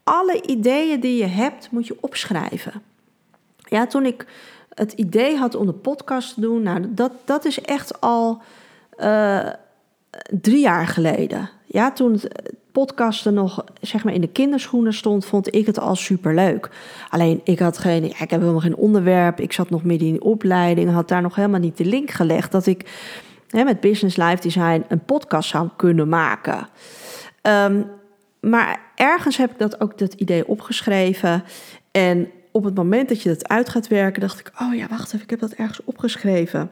[0.03, 2.83] alle ideeën die je hebt, moet je opschrijven.
[3.59, 4.27] Ja, toen ik
[4.75, 8.43] het idee had om de podcast te doen, nou, dat, dat is echt al
[8.99, 9.49] uh,
[10.31, 11.51] drie jaar geleden.
[11.67, 12.21] Ja, toen,
[12.73, 16.71] podcasten nog zeg maar in de kinderschoenen stond, vond ik het al superleuk.
[17.09, 19.41] Alleen ik had geen, ik heb helemaal geen onderwerp.
[19.41, 22.53] Ik zat nog midden in de opleiding, had daar nog helemaal niet de link gelegd
[22.53, 22.85] dat ik
[23.49, 26.69] hè, met Business Life Design een podcast zou kunnen maken.
[27.43, 27.83] Ehm,
[28.41, 31.45] maar ergens heb ik dat ook dat idee opgeschreven.
[31.91, 35.07] En op het moment dat je dat uit gaat werken, dacht ik: Oh ja, wacht
[35.07, 36.71] even, ik heb dat ergens opgeschreven.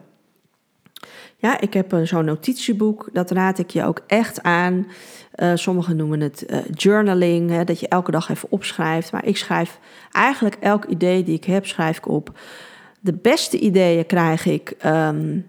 [1.37, 3.09] Ja, ik heb zo'n notitieboek.
[3.13, 4.87] Dat raad ik je ook echt aan.
[5.35, 9.11] Uh, sommigen noemen het uh, journaling, hè, dat je elke dag even opschrijft.
[9.11, 9.79] Maar ik schrijf
[10.11, 12.39] eigenlijk elk idee die ik heb, schrijf ik op.
[12.99, 15.45] De beste ideeën krijg ik um,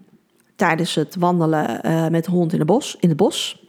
[0.55, 3.61] tijdens het wandelen met de hond in, de bos, in het bos.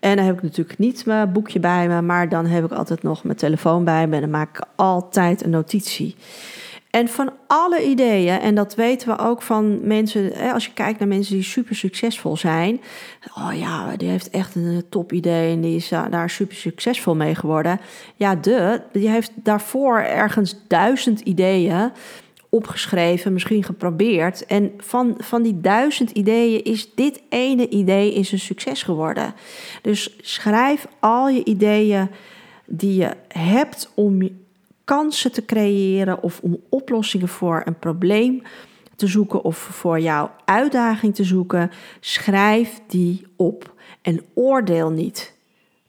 [0.00, 3.02] En dan heb ik natuurlijk niet mijn boekje bij me, maar dan heb ik altijd
[3.02, 6.16] nog mijn telefoon bij me en dan maak ik altijd een notitie.
[6.92, 11.08] En van alle ideeën, en dat weten we ook van mensen, als je kijkt naar
[11.08, 12.80] mensen die super succesvol zijn.
[13.34, 17.34] Oh ja, die heeft echt een top idee en die is daar super succesvol mee
[17.34, 17.80] geworden.
[18.16, 21.92] Ja, de, die heeft daarvoor ergens duizend ideeën
[22.48, 24.46] opgeschreven, misschien geprobeerd.
[24.46, 29.34] En van, van die duizend ideeën is dit ene idee is een succes geworden.
[29.82, 32.08] Dus schrijf al je ideeën
[32.66, 34.28] die je hebt om
[34.84, 38.42] kansen te creëren of om oplossingen voor een probleem
[38.96, 41.70] te zoeken of voor jouw uitdaging te zoeken.
[42.00, 45.34] Schrijf die op en oordeel niet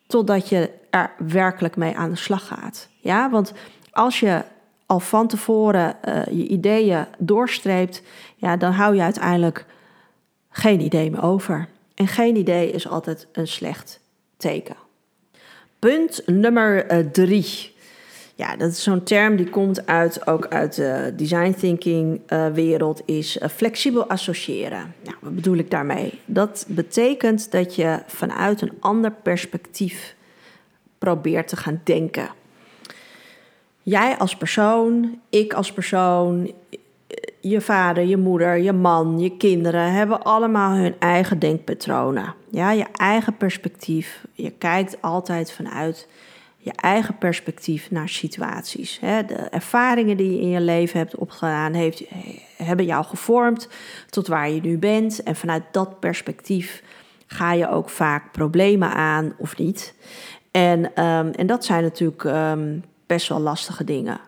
[0.08, 2.90] totdat je er werkelijk mee aan de slag gaat.
[3.00, 3.54] Ja, want
[3.92, 4.44] als je
[4.86, 8.02] al van tevoren uh, je ideeën doorstreept,
[8.36, 9.66] ja, dan hou je uiteindelijk
[10.50, 11.68] geen idee meer over.
[11.96, 14.00] En geen idee is altijd een slecht
[14.38, 14.76] teken.
[15.80, 17.73] Punt nummer uh, drie.
[18.44, 23.02] Ja, dat is zo'n term die komt uit, ook uit de design thinking uh, wereld,
[23.06, 24.94] is flexibel associëren.
[25.04, 26.20] Nou, wat bedoel ik daarmee?
[26.26, 30.16] Dat betekent dat je vanuit een ander perspectief
[30.98, 32.30] probeert te gaan denken.
[33.84, 36.52] Jij als persoon, ik als persoon,
[37.40, 42.34] je vader, je moeder, je man, je kinderen hebben allemaal hun eigen denkpatronen.
[42.50, 44.26] Ja, je eigen perspectief.
[44.34, 46.08] Je kijkt altijd vanuit
[46.64, 49.00] je eigen perspectief naar situaties.
[49.00, 52.04] De ervaringen die je in je leven hebt opgedaan, heeft,
[52.58, 53.68] hebben jou gevormd
[54.10, 55.24] tot waar je nu bent.
[55.24, 56.84] En vanuit dat perspectief
[57.28, 59.94] ga je ook vaak problemen aan of niet.
[60.52, 64.20] En, um, en dat zijn natuurlijk um, best wel lastige dingen.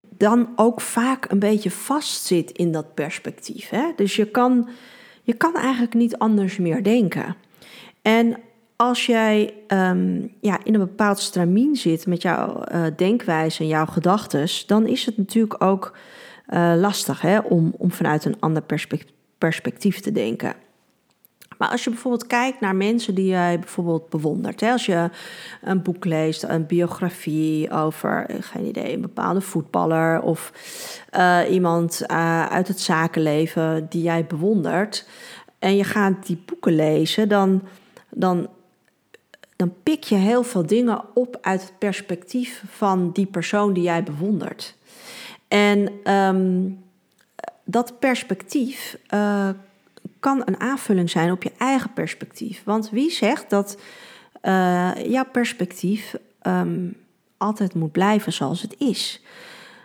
[0.00, 3.68] Dan ook vaak een beetje vastzit in dat perspectief.
[3.68, 3.92] Hè?
[3.96, 4.68] Dus je kan,
[5.22, 7.36] je kan eigenlijk niet anders meer denken.
[8.02, 8.36] En
[8.80, 13.86] als jij um, ja, in een bepaald stramien zit met jouw uh, denkwijze en jouw
[13.86, 15.96] gedachten, dan is het natuurlijk ook
[16.48, 18.62] uh, lastig hè, om, om vanuit een ander
[19.38, 20.54] perspectief te denken.
[21.56, 24.60] Maar als je bijvoorbeeld kijkt naar mensen die jij bijvoorbeeld bewondert.
[24.60, 25.10] Hè, als je
[25.62, 30.52] een boek leest, een biografie over, eh, geen idee, een bepaalde voetballer of
[31.50, 32.08] iemand
[32.48, 35.08] uit het zakenleven die jij bewondert.
[35.58, 37.62] En je gaat die boeken lezen, dan,
[38.10, 38.48] dan,
[39.58, 44.02] dan pik je heel veel dingen op uit het perspectief van die persoon die jij
[44.02, 44.74] bewondert.
[45.48, 46.78] En um,
[47.64, 49.48] dat perspectief uh,
[50.20, 52.62] kan een aanvulling zijn op je eigen perspectief.
[52.64, 53.78] Want wie zegt dat
[54.42, 56.96] uh, jouw perspectief um,
[57.36, 59.22] altijd moet blijven zoals het is?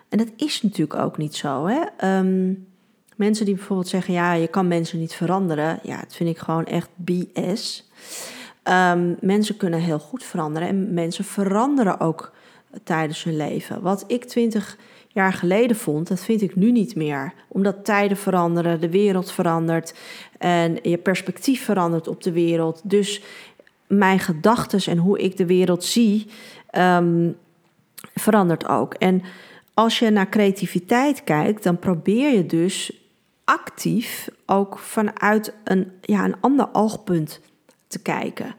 [0.10, 1.66] En dat is natuurlijk ook niet zo.
[1.66, 2.18] Hè?
[2.18, 2.68] Um,
[3.16, 5.80] mensen die bijvoorbeeld zeggen: ja, je kan mensen niet veranderen.
[5.84, 7.90] Ja, dat vind ik gewoon echt BS.
[8.70, 12.32] Um, mensen kunnen heel goed veranderen en mensen veranderen ook
[12.84, 13.82] tijdens hun leven.
[13.82, 17.34] Wat ik twintig jaar geleden vond, dat vind ik nu niet meer.
[17.48, 19.94] Omdat tijden veranderen, de wereld verandert
[20.38, 22.82] en je perspectief verandert op de wereld.
[22.84, 23.22] Dus
[23.88, 26.28] mijn gedachten en hoe ik de wereld zie,
[26.78, 27.36] um,
[28.14, 28.94] verandert ook.
[28.94, 29.22] En
[29.74, 32.92] als je naar creativiteit kijkt, dan probeer je dus
[33.44, 37.40] actief ook vanuit een, ja, een ander oogpunt
[37.94, 38.56] te kijken.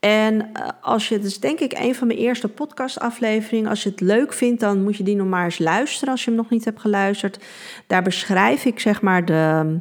[0.00, 3.70] En eh, als je, het is denk ik een van mijn eerste podcastafleveringen.
[3.70, 6.30] Als je het leuk vindt, dan moet je die nog maar eens luisteren als je
[6.30, 7.44] hem nog niet hebt geluisterd.
[7.86, 9.78] Daar beschrijf ik zeg maar de,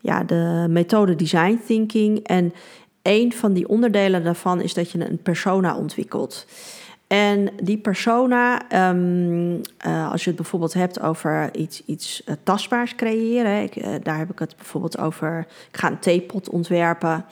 [0.00, 2.26] ja, de methode design thinking.
[2.26, 2.52] En
[3.02, 6.46] een van die onderdelen daarvan is dat je een persona ontwikkelt.
[7.06, 12.94] En die persona, um, uh, als je het bijvoorbeeld hebt over iets, iets uh, tastbaars
[12.94, 15.46] creëren, ik, daar heb ik het bijvoorbeeld over.
[15.70, 17.24] Ik ga een theepot ontwerpen.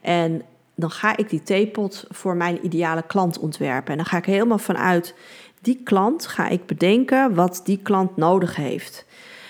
[0.00, 0.42] En
[0.80, 3.90] dan ga ik die theepot voor mijn ideale klant ontwerpen.
[3.90, 5.14] En dan ga ik helemaal vanuit
[5.60, 9.04] die klant ga ik bedenken wat die klant nodig heeft.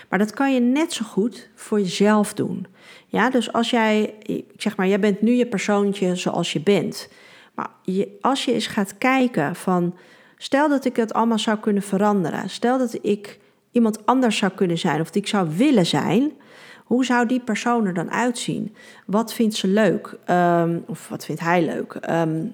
[0.09, 2.67] Maar dat kan je net zo goed voor jezelf doen.
[3.07, 4.15] Ja, dus als jij,
[4.57, 7.09] zeg maar, jij bent nu je persoontje zoals je bent.
[7.55, 9.95] Maar je, als je eens gaat kijken van,
[10.37, 13.39] stel dat ik het allemaal zou kunnen veranderen, stel dat ik
[13.73, 16.33] iemand anders zou kunnen zijn of dat ik zou willen zijn,
[16.91, 18.75] hoe zou die persoon er dan uitzien?
[19.07, 20.17] Wat vindt ze leuk?
[20.25, 21.95] Ehm, of wat vindt hij leuk?
[21.95, 22.45] Ehm,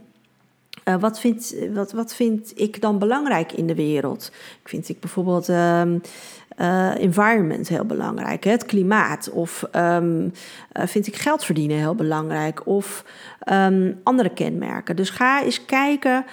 [0.85, 4.31] uh, wat, vind, wat, wat vind ik dan belangrijk in de wereld?
[4.63, 6.01] Ik vind ik bijvoorbeeld um,
[6.59, 9.31] uh, environment heel belangrijk, het klimaat.
[9.31, 9.99] Of uh,
[10.73, 12.67] vind ik geld verdienen heel belangrijk.
[12.67, 13.05] Of
[14.03, 14.97] andere kenmerken.
[14.97, 16.25] Dus ga eens kijken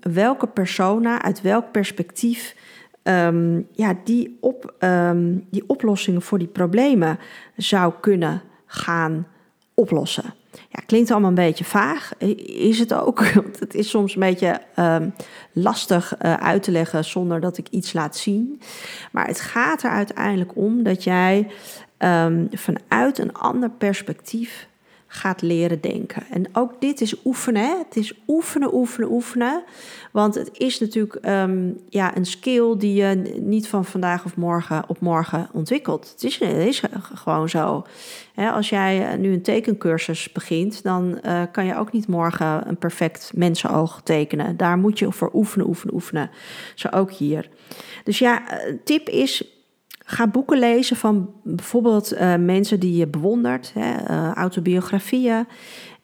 [0.00, 2.54] welke persona uit welk perspectief
[3.72, 4.74] ja, die, op,
[5.50, 7.18] die oplossingen voor die problemen
[7.56, 9.26] zou kunnen gaan
[9.74, 10.34] oplossen.
[10.68, 12.12] Ja, klinkt allemaal een beetje vaag.
[12.46, 13.28] Is het ook?
[13.34, 15.14] Want het is soms een beetje um,
[15.52, 18.60] lastig uh, uit te leggen zonder dat ik iets laat zien.
[19.12, 21.50] Maar het gaat er uiteindelijk om dat jij
[22.52, 24.68] vanuit een ander perspectief
[25.16, 26.22] gaat leren denken.
[26.30, 27.78] En ook dit is oefenen.
[27.78, 29.62] Het is oefenen, oefenen, oefenen.
[30.12, 34.84] Want het is natuurlijk um, ja, een skill die je niet van vandaag of morgen
[34.86, 36.10] op morgen ontwikkelt.
[36.10, 36.82] Het is, is
[37.14, 37.86] gewoon zo.
[38.34, 42.78] als jij eh, nu een tekencursus begint, dan uh, kan je ook niet morgen een
[42.78, 44.56] perfect mensenoog tekenen.
[44.56, 46.30] Daar moet je voor oefenen, oefenen, oefenen.
[46.74, 47.48] Zo ook hier.
[48.04, 49.55] Dus ja, eh, tip is
[50.08, 55.46] Ga boeken lezen van bijvoorbeeld uh, mensen die je bewondert, hè, uh, autobiografieën.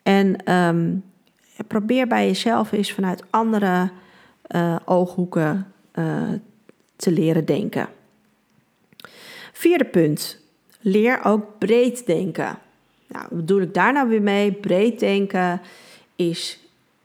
[0.02, 1.04] En um,
[1.66, 3.90] probeer bij jezelf eens vanuit andere
[4.48, 5.72] uh, ooghoeken
[6.96, 7.88] te leren denken.
[9.52, 10.40] Vierde punt.
[10.80, 12.58] Leer ook breed denken.
[13.08, 14.52] Nou, wat bedoel ik daar nou weer mee?
[14.52, 15.60] Breed denken
[16.16, 16.60] is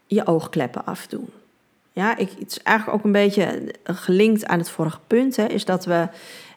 [0.06, 1.30] je oogkleppen afdoen.
[1.94, 5.36] Ja, ik, het is eigenlijk ook een beetje gelinkt aan het vorige punt.
[5.36, 6.08] Hè, is dat we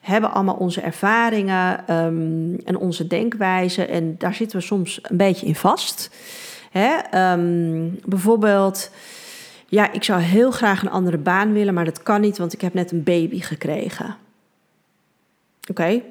[0.01, 3.85] hebben allemaal onze ervaringen um, en onze denkwijze.
[3.85, 6.09] En daar zitten we soms een beetje in vast.
[6.71, 6.97] Hè?
[7.33, 8.91] Um, bijvoorbeeld,
[9.67, 12.61] ja, ik zou heel graag een andere baan willen, maar dat kan niet, want ik
[12.61, 14.15] heb net een baby gekregen.
[15.69, 16.01] Oké,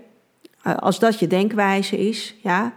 [0.66, 2.72] uh, als dat je denkwijze is, ja,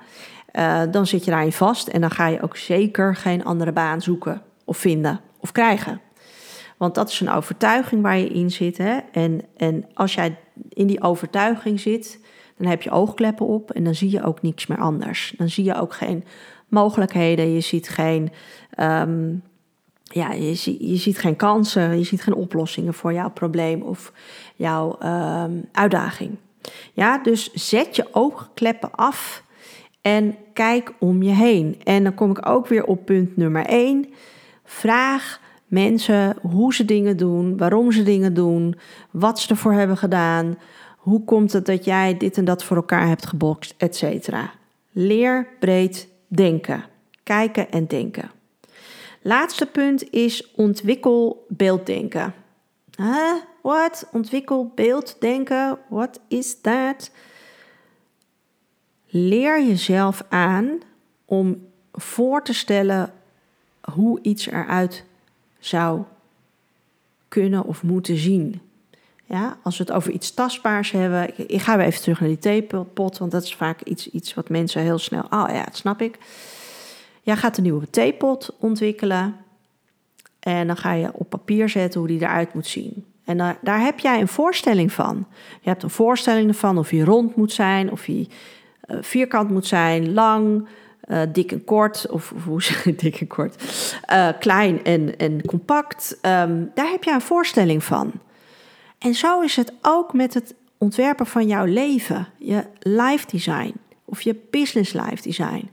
[0.53, 4.01] uh, dan zit je daarin vast en dan ga je ook zeker geen andere baan
[4.01, 6.01] zoeken of vinden of krijgen.
[6.77, 8.77] Want dat is een overtuiging waar je in zit.
[8.77, 8.97] Hè?
[9.11, 10.37] En, en als jij
[10.69, 12.19] in die overtuiging zit,
[12.57, 15.33] dan heb je oogkleppen op en dan zie je ook niks meer anders.
[15.37, 16.23] Dan zie je ook geen
[16.67, 18.31] mogelijkheden, je ziet geen,
[18.79, 19.43] um,
[20.03, 24.13] ja, je, je ziet geen kansen, je ziet geen oplossingen voor jouw probleem of
[24.55, 26.37] jouw um, uitdaging.
[26.93, 29.43] Ja, dus zet je oogkleppen af
[30.01, 31.81] en kijk om je heen.
[31.83, 34.13] En dan kom ik ook weer op punt nummer 1.
[34.63, 35.39] Vraag
[35.73, 38.75] mensen hoe ze dingen doen, waarom ze dingen doen,
[39.11, 40.57] wat ze ervoor hebben gedaan.
[40.97, 44.51] Hoe komt het dat jij dit en dat voor elkaar hebt gebokst, et cetera.
[44.91, 46.83] Leer breed denken.
[47.23, 48.31] Kijken en denken.
[49.21, 52.33] Laatste punt is ontwikkel beelddenken.
[52.97, 53.33] Huh?
[53.61, 54.07] Wat?
[54.11, 55.77] Ontwikkel beelddenken?
[55.89, 57.11] What is that?
[59.07, 60.79] Leer jezelf aan
[61.25, 63.13] om voor te stellen
[63.93, 65.05] hoe iets eruit
[65.65, 66.01] zou
[67.27, 68.61] kunnen of moeten zien.
[69.25, 71.49] Ja, als we het over iets tastbaars hebben.
[71.49, 74.49] Ik, ga weer even terug naar die theepot, want dat is vaak iets, iets wat
[74.49, 75.23] mensen heel snel.
[75.23, 76.17] Oh ja, dat snap ik.
[77.21, 79.35] Jij gaat een nieuwe theepot ontwikkelen.
[80.39, 83.05] En dan ga je op papier zetten hoe die eruit moet zien.
[83.25, 85.25] En daar, daar heb jij een voorstelling van.
[85.61, 88.27] Je hebt een voorstelling ervan of hij rond moet zijn, of hij
[88.87, 90.67] uh, vierkant moet zijn, lang,
[91.07, 93.63] uh, dik en kort, of, hoe zeg je dik en kort,
[94.11, 96.17] uh, klein en, en compact.
[96.21, 98.11] Um, daar heb je een voorstelling van.
[98.97, 103.73] En zo is het ook met het ontwerpen van jouw leven, je life design
[104.05, 105.69] of je business life design.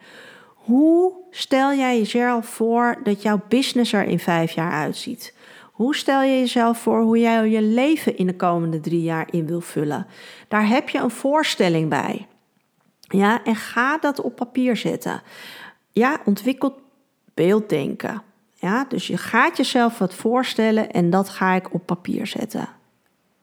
[0.55, 5.35] Hoe stel jij jezelf voor dat jouw business er in vijf jaar uitziet?
[5.81, 9.47] Hoe stel je jezelf voor hoe jij je leven in de komende drie jaar in
[9.47, 10.07] wil vullen?
[10.49, 12.27] Daar heb je een voorstelling bij.
[13.13, 15.23] Ja, en ga dat op papier zetten.
[15.93, 16.75] Ja, ontwikkeld
[17.35, 18.23] beelddenken.
[18.55, 22.69] Ja, dus je gaat jezelf wat voorstellen en dat ga ik op papier zetten.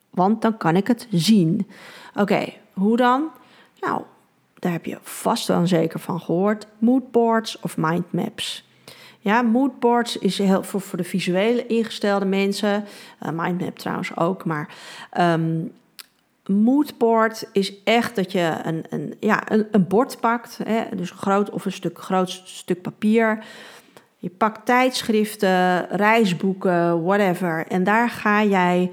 [0.10, 1.68] Want dan kan ik het zien.
[2.16, 3.30] Oké, hoe dan?
[3.80, 4.02] Nou,
[4.54, 6.68] daar heb je vast wel zeker van gehoord.
[6.78, 8.66] Moodboards of mindmaps.
[9.20, 12.86] Ja, moodboards is heel voor, voor de visuele ingestelde mensen.
[13.26, 14.76] Uh, mindmap trouwens ook, maar
[15.20, 15.72] um,
[16.48, 21.50] moodboard is echt dat je een, een, ja, een, een bord pakt, hè, dus groot
[21.50, 23.46] of een stuk, groot stuk papier.
[24.18, 27.68] Je pakt tijdschriften, reisboeken, whatever.
[27.68, 28.92] En daar ga jij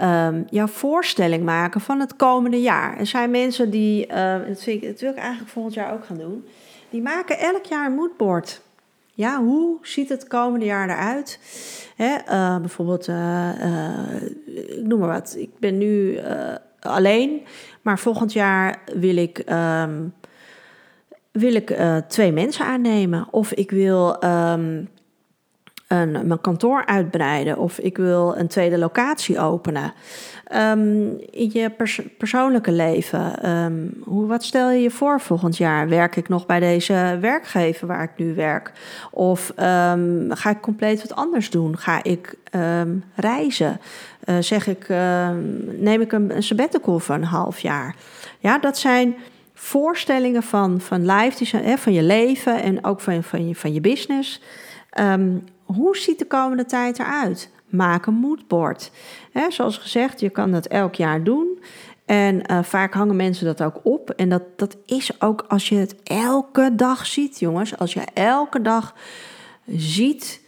[0.00, 2.98] um, jouw voorstelling maken van het komende jaar.
[2.98, 6.18] Er zijn mensen die, uh, dat, vind ik, wil ik eigenlijk volgend jaar ook gaan
[6.18, 6.44] doen,
[6.90, 8.60] die maken elk jaar een moodboard.
[9.14, 11.38] Ja, hoe ziet het komende jaar eruit?
[11.96, 15.34] Hè, uh, bijvoorbeeld, uh, uh, ik noem maar wat.
[15.38, 16.18] Ik ben nu
[16.84, 17.42] alleen,
[17.82, 20.14] maar volgend jaar wil ik, um,
[21.32, 21.76] wil ik
[22.08, 23.26] twee mensen aannemen.
[23.30, 24.88] Of ik wil um,
[25.92, 27.58] een, mijn kantoor uitbreiden.
[27.58, 29.92] Of ik wil een tweede locatie openen.
[30.54, 35.88] Um, in je pers persoonlijke leven, um, hoe, wat stel je je voor volgend jaar?
[35.88, 38.72] Werk ik nog bij deze werkgever waar ik nu werk?
[39.10, 41.78] Of um, ga ik compleet wat anders doen?
[41.78, 42.34] Ga ik
[43.14, 43.80] reizen?
[44.24, 44.88] Uh, zeg ik,
[45.78, 47.94] neem ik een, een sabbatical voor een half jaar?
[48.38, 49.14] Ja, dat zijn
[49.54, 53.80] voorstellingen van, van life hè, van je leven en ook van, van, je, van je
[53.80, 54.40] business.
[55.74, 57.50] Hoe ziet de komende tijd eruit?
[57.72, 58.90] maak een moodboard.
[59.32, 61.62] He, zoals gezegd, je kan dat elk jaar doen.
[62.04, 64.10] En uh, vaak hangen mensen dat ook op.
[64.10, 67.78] En dat, dat is ook als je het elke dag ziet, jongens.
[67.78, 68.94] Als je elke dag
[69.66, 70.41] ziet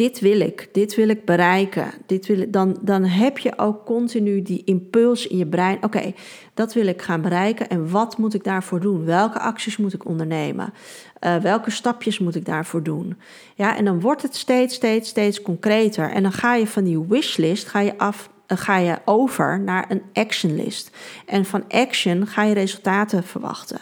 [0.00, 4.42] dit wil ik, dit wil ik bereiken, dit wil dan, dan heb je ook continu
[4.42, 5.78] die impuls in je brein.
[5.84, 6.12] Oké,
[6.54, 9.04] dat wil ik gaan bereiken en wat moet ik daarvoor doen?
[9.04, 10.72] Welke acties moet ik ondernemen?
[11.20, 13.18] Uh, welke stapjes moet ik daarvoor doen?
[13.54, 16.10] Ja, en dan wordt het steeds, steeds, steeds concreter.
[16.10, 19.84] En dan ga je van die wishlist ga je af, uh, ga je over naar
[19.88, 20.90] een actionlist.
[21.26, 23.80] En van action ga je resultaten verwachten.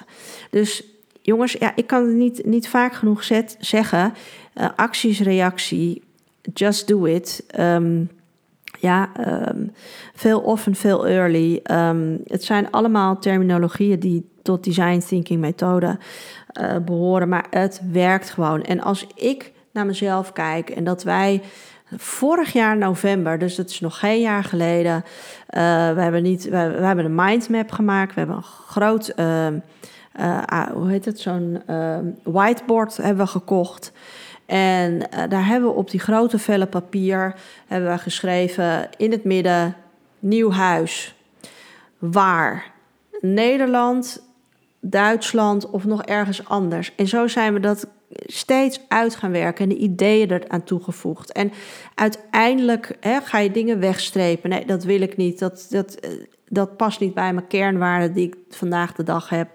[0.51, 0.85] Dus
[1.23, 4.15] jongens, ja, ik kan het niet, niet vaak genoeg zet, zeggen.
[4.55, 6.07] Uh, acties, reactie,
[6.55, 7.45] just do it.
[7.59, 8.11] Um,
[8.81, 9.11] ja,
[9.49, 9.73] um,
[10.15, 11.61] veel often, veel early.
[11.71, 15.99] Um, het zijn allemaal terminologieën die tot design thinking methode
[16.61, 18.63] uh, behoren, maar het werkt gewoon.
[18.63, 21.43] En als ik naar mezelf kijk en dat wij
[21.97, 25.03] vorig jaar november, dus dat is nog geen jaar geleden, uh,
[25.95, 29.47] we hebben niet, we, hebben een mindmap gemaakt, we hebben een groot uh,
[30.21, 31.63] uh, hoe heet het, zo'n
[32.23, 33.93] whiteboard hebben gekocht.
[34.49, 37.35] En uh, daar hebben we op die grote velle papier
[37.67, 39.77] hebben we geschreven in het midden
[40.19, 41.15] nieuw huis.
[41.99, 42.73] Waar?
[43.21, 44.23] Nederland,
[44.81, 46.95] Duitsland of nog ergens anders.
[46.95, 47.87] En zo zijn we dat
[48.27, 51.33] steeds uit gaan werken en de ideeën eraan toegevoegd.
[51.33, 51.53] En
[51.95, 54.51] uiteindelijk hè, ga je dingen wegstrepen.
[54.51, 55.39] Nee, dat wil ik niet.
[55.39, 55.99] Dat, dat,
[56.49, 59.49] dat past niet bij mijn kernwaarden die ik vandaag de dag heb.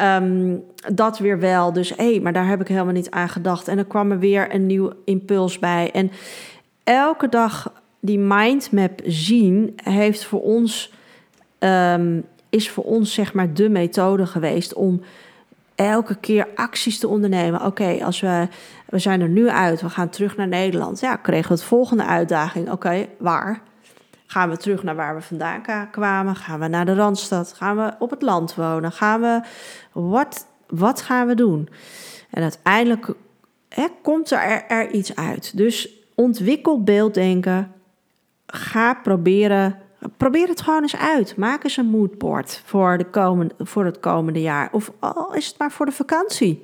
[0.00, 1.72] Um, dat weer wel.
[1.72, 3.68] Dus hé, hey, maar daar heb ik helemaal niet aan gedacht.
[3.68, 5.90] En dan kwam er weer een nieuw impuls bij.
[5.92, 6.10] En
[6.84, 10.92] elke dag die mindmap zien heeft voor ons,
[11.58, 15.00] um, is voor ons zeg maar de methode geweest om
[15.74, 17.64] elke keer acties te ondernemen.
[17.64, 18.48] Oké, als we,
[18.88, 21.00] we zijn er nu uit, we gaan terug naar Nederland.
[21.00, 22.70] Ja, kregen we het volgende uitdaging.
[22.70, 23.62] Oké, waar?
[24.32, 26.36] Gaan we terug naar waar we vandaan kwamen?
[26.36, 27.52] Gaan we naar de Randstad?
[27.52, 28.92] Gaan we op het land wonen?
[28.92, 29.40] Gaan we.
[29.92, 31.68] Wat, wat gaan we doen?
[32.30, 33.14] En uiteindelijk
[33.68, 35.56] hè, komt er, er iets uit.
[35.56, 37.72] Dus ontwikkel beelddenken.
[38.46, 39.78] Ga proberen.
[40.16, 41.36] Probeer het gewoon eens uit.
[41.36, 44.68] Maak eens een moodboard voor, de komende, voor het komende jaar.
[44.72, 46.62] Of al is het maar voor de vakantie.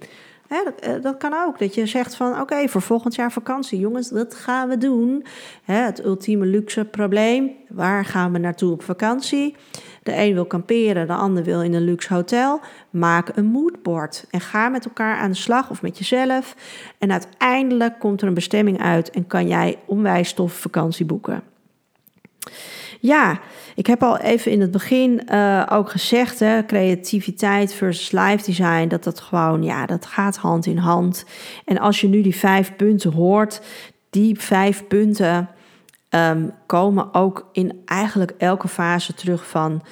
[0.49, 1.59] Eh, dat, kan ook.
[1.59, 5.25] Dat je zegt van oké, voor volgend jaar vakantie, jongens, dat gaan we doen.
[5.63, 7.51] Het ultieme luxe probleem.
[7.69, 9.57] Waar gaan we naartoe op vakantie?
[10.03, 12.61] De een wil kamperen, de ander wil in een luxe hotel.
[12.91, 16.55] Maak een moodboard en ga met elkaar aan de slag of met jezelf.
[16.99, 21.43] En uiteindelijk komt er een bestemming uit en kan jij onwijs tof vakantie boeken.
[23.01, 23.41] Ja,
[23.75, 28.89] ik heb al even in het begin uh, ook gezegd, hè, creativiteit versus live design,
[28.89, 31.25] dat dat gewoon, ja, dat gaat hand in hand.
[31.65, 33.61] En als je nu die vijf punten hoort,
[34.11, 35.49] die vijf punten
[36.11, 39.83] um, komen ook in eigenlijk elke fase terug van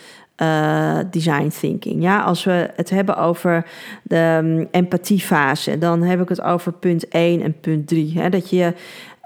[0.42, 2.02] uh, design thinking.
[2.02, 3.66] Ja, als we het hebben over
[4.02, 8.18] de um, empathiefase, dan heb ik het over punt 1 en punt 3.
[8.18, 8.74] Hè, dat je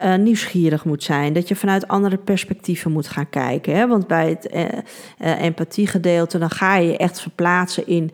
[0.02, 1.32] uh, nieuwsgierig moet zijn.
[1.32, 3.76] Dat je vanuit andere perspectieven moet gaan kijken.
[3.76, 3.86] Hè?
[3.86, 8.10] Want bij het uh, uh, empathiegedeelte, dan ga je echt verplaatsen in,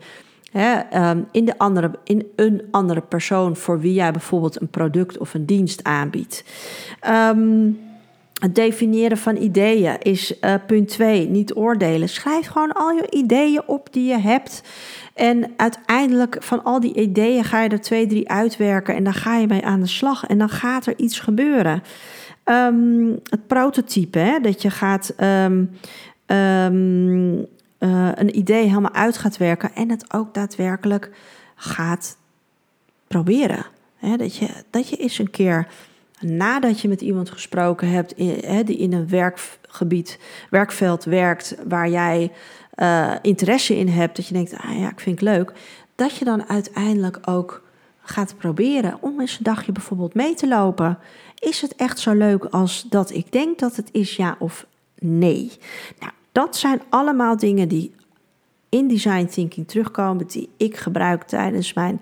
[0.51, 5.17] hè, um, in, de andere, in een andere persoon voor wie jij bijvoorbeeld een product
[5.17, 6.43] of een dienst aanbiedt.
[7.09, 7.79] Um,
[8.37, 12.09] het definiëren van ideeën is uh, punt 2, niet oordelen.
[12.09, 14.61] Schrijf gewoon al je ideeën op die je hebt.
[15.13, 19.37] En uiteindelijk van al die ideeën ga je er twee, drie uitwerken en dan ga
[19.37, 21.83] je mee aan de slag en dan gaat er iets gebeuren.
[22.45, 25.69] Um, het prototype, hè, dat je gaat um,
[26.25, 27.45] um,
[27.79, 31.11] uh, een idee helemaal uit gaat werken en het ook daadwerkelijk
[31.55, 32.17] gaat
[33.07, 33.65] proberen.
[34.17, 35.67] Dat, je, dat je eens een keer
[36.19, 38.17] nadat je met iemand gesproken hebt
[38.65, 42.31] die in een werkgebied, werkveld werkt waar jij
[42.75, 45.51] uh, interesse in hebt, dat je denkt, ah ja, ik vind het leuk,
[45.95, 47.65] dat je dan uiteindelijk ook
[48.01, 50.97] gaat proberen om eens een dagje bijvoorbeeld mee te lopen.
[51.39, 54.65] Is het echt zo leuk als dat ik denk dat het is, ja of
[54.99, 55.51] nee?
[55.99, 57.95] Nou, dat zijn allemaal dingen die
[58.69, 62.01] in design thinking terugkomen, die ik gebruik tijdens mijn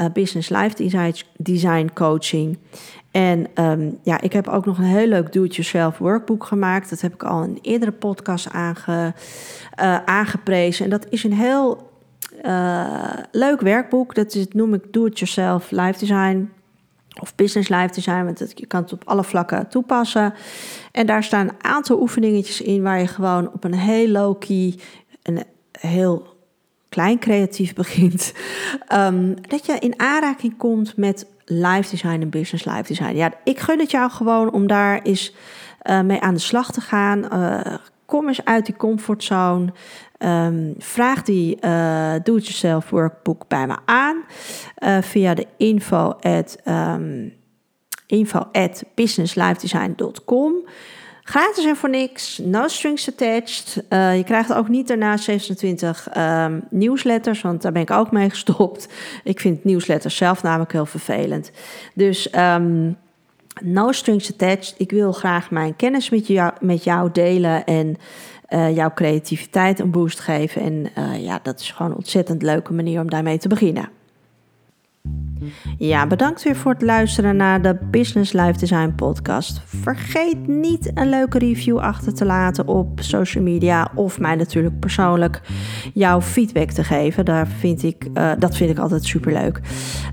[0.00, 2.58] uh, business life design coaching.
[3.10, 6.90] En um, ja, ik heb ook nog een heel leuk do-it-yourself workbook gemaakt.
[6.90, 9.14] Dat heb ik al in eerdere podcast aange,
[9.80, 10.84] uh, aangeprezen.
[10.84, 11.90] En dat is een heel
[12.44, 14.14] uh, leuk werkboek.
[14.14, 16.50] Dat is, noem ik do-it-yourself life design
[17.20, 20.34] of business life design, want het, je kan het op alle vlakken toepassen.
[20.92, 24.74] En daar staan een aantal oefeningetjes in waar je gewoon op een heel low-key,
[25.22, 25.42] een
[25.72, 26.36] heel
[26.88, 28.32] klein creatief begint.
[28.92, 33.16] Um, dat je in aanraking komt met live design en business live design.
[33.16, 35.34] Ja, ik gun het jou gewoon om daar eens
[35.82, 37.24] uh, mee aan de slag te gaan.
[37.32, 37.74] Uh,
[38.06, 39.72] kom eens uit die comfortzone.
[40.18, 44.24] Um, vraag die uh, do-it-yourself workbook bij me aan
[45.02, 47.32] via de info at, um,
[48.06, 50.52] info at businesslifedesign.com.
[51.28, 53.84] Gratis en voor niks, no strings attached.
[53.90, 58.30] Uh, je krijgt ook niet daarna 26 um, nieuwsletters, want daar ben ik ook mee
[58.30, 58.88] gestopt.
[59.24, 61.50] Ik vind nieuwsletters zelf namelijk heel vervelend.
[61.94, 62.96] Dus um,
[63.62, 64.74] no strings attached.
[64.78, 67.96] Ik wil graag mijn kennis met jou, met jou delen en
[68.48, 70.62] uh, jouw creativiteit een boost geven.
[70.62, 73.97] En uh, ja, dat is gewoon een ontzettend leuke manier om daarmee te beginnen.
[75.78, 79.62] Ja, bedankt weer voor het luisteren naar de Business Life Design podcast.
[79.64, 85.40] Vergeet niet een leuke review achter te laten op social media of mij natuurlijk persoonlijk
[85.94, 87.24] jouw feedback te geven.
[87.24, 89.60] Daar vind ik, uh, dat vind ik altijd superleuk.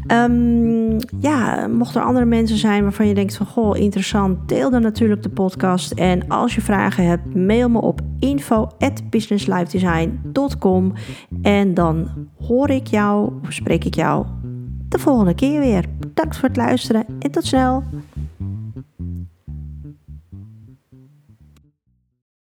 [0.08, 4.82] Um, ja, mocht er andere mensen zijn waarvan je denkt van goh, interessant, deel dan
[4.82, 5.92] natuurlijk de podcast.
[5.92, 10.94] En als je vragen hebt, mail me op info@businesslifedesign.com
[11.42, 12.10] en dan
[12.40, 14.26] hoor ik jou of spreek ik jou
[14.96, 15.86] de volgende keer weer.
[16.00, 17.84] Bedankt voor het luisteren en tot snel.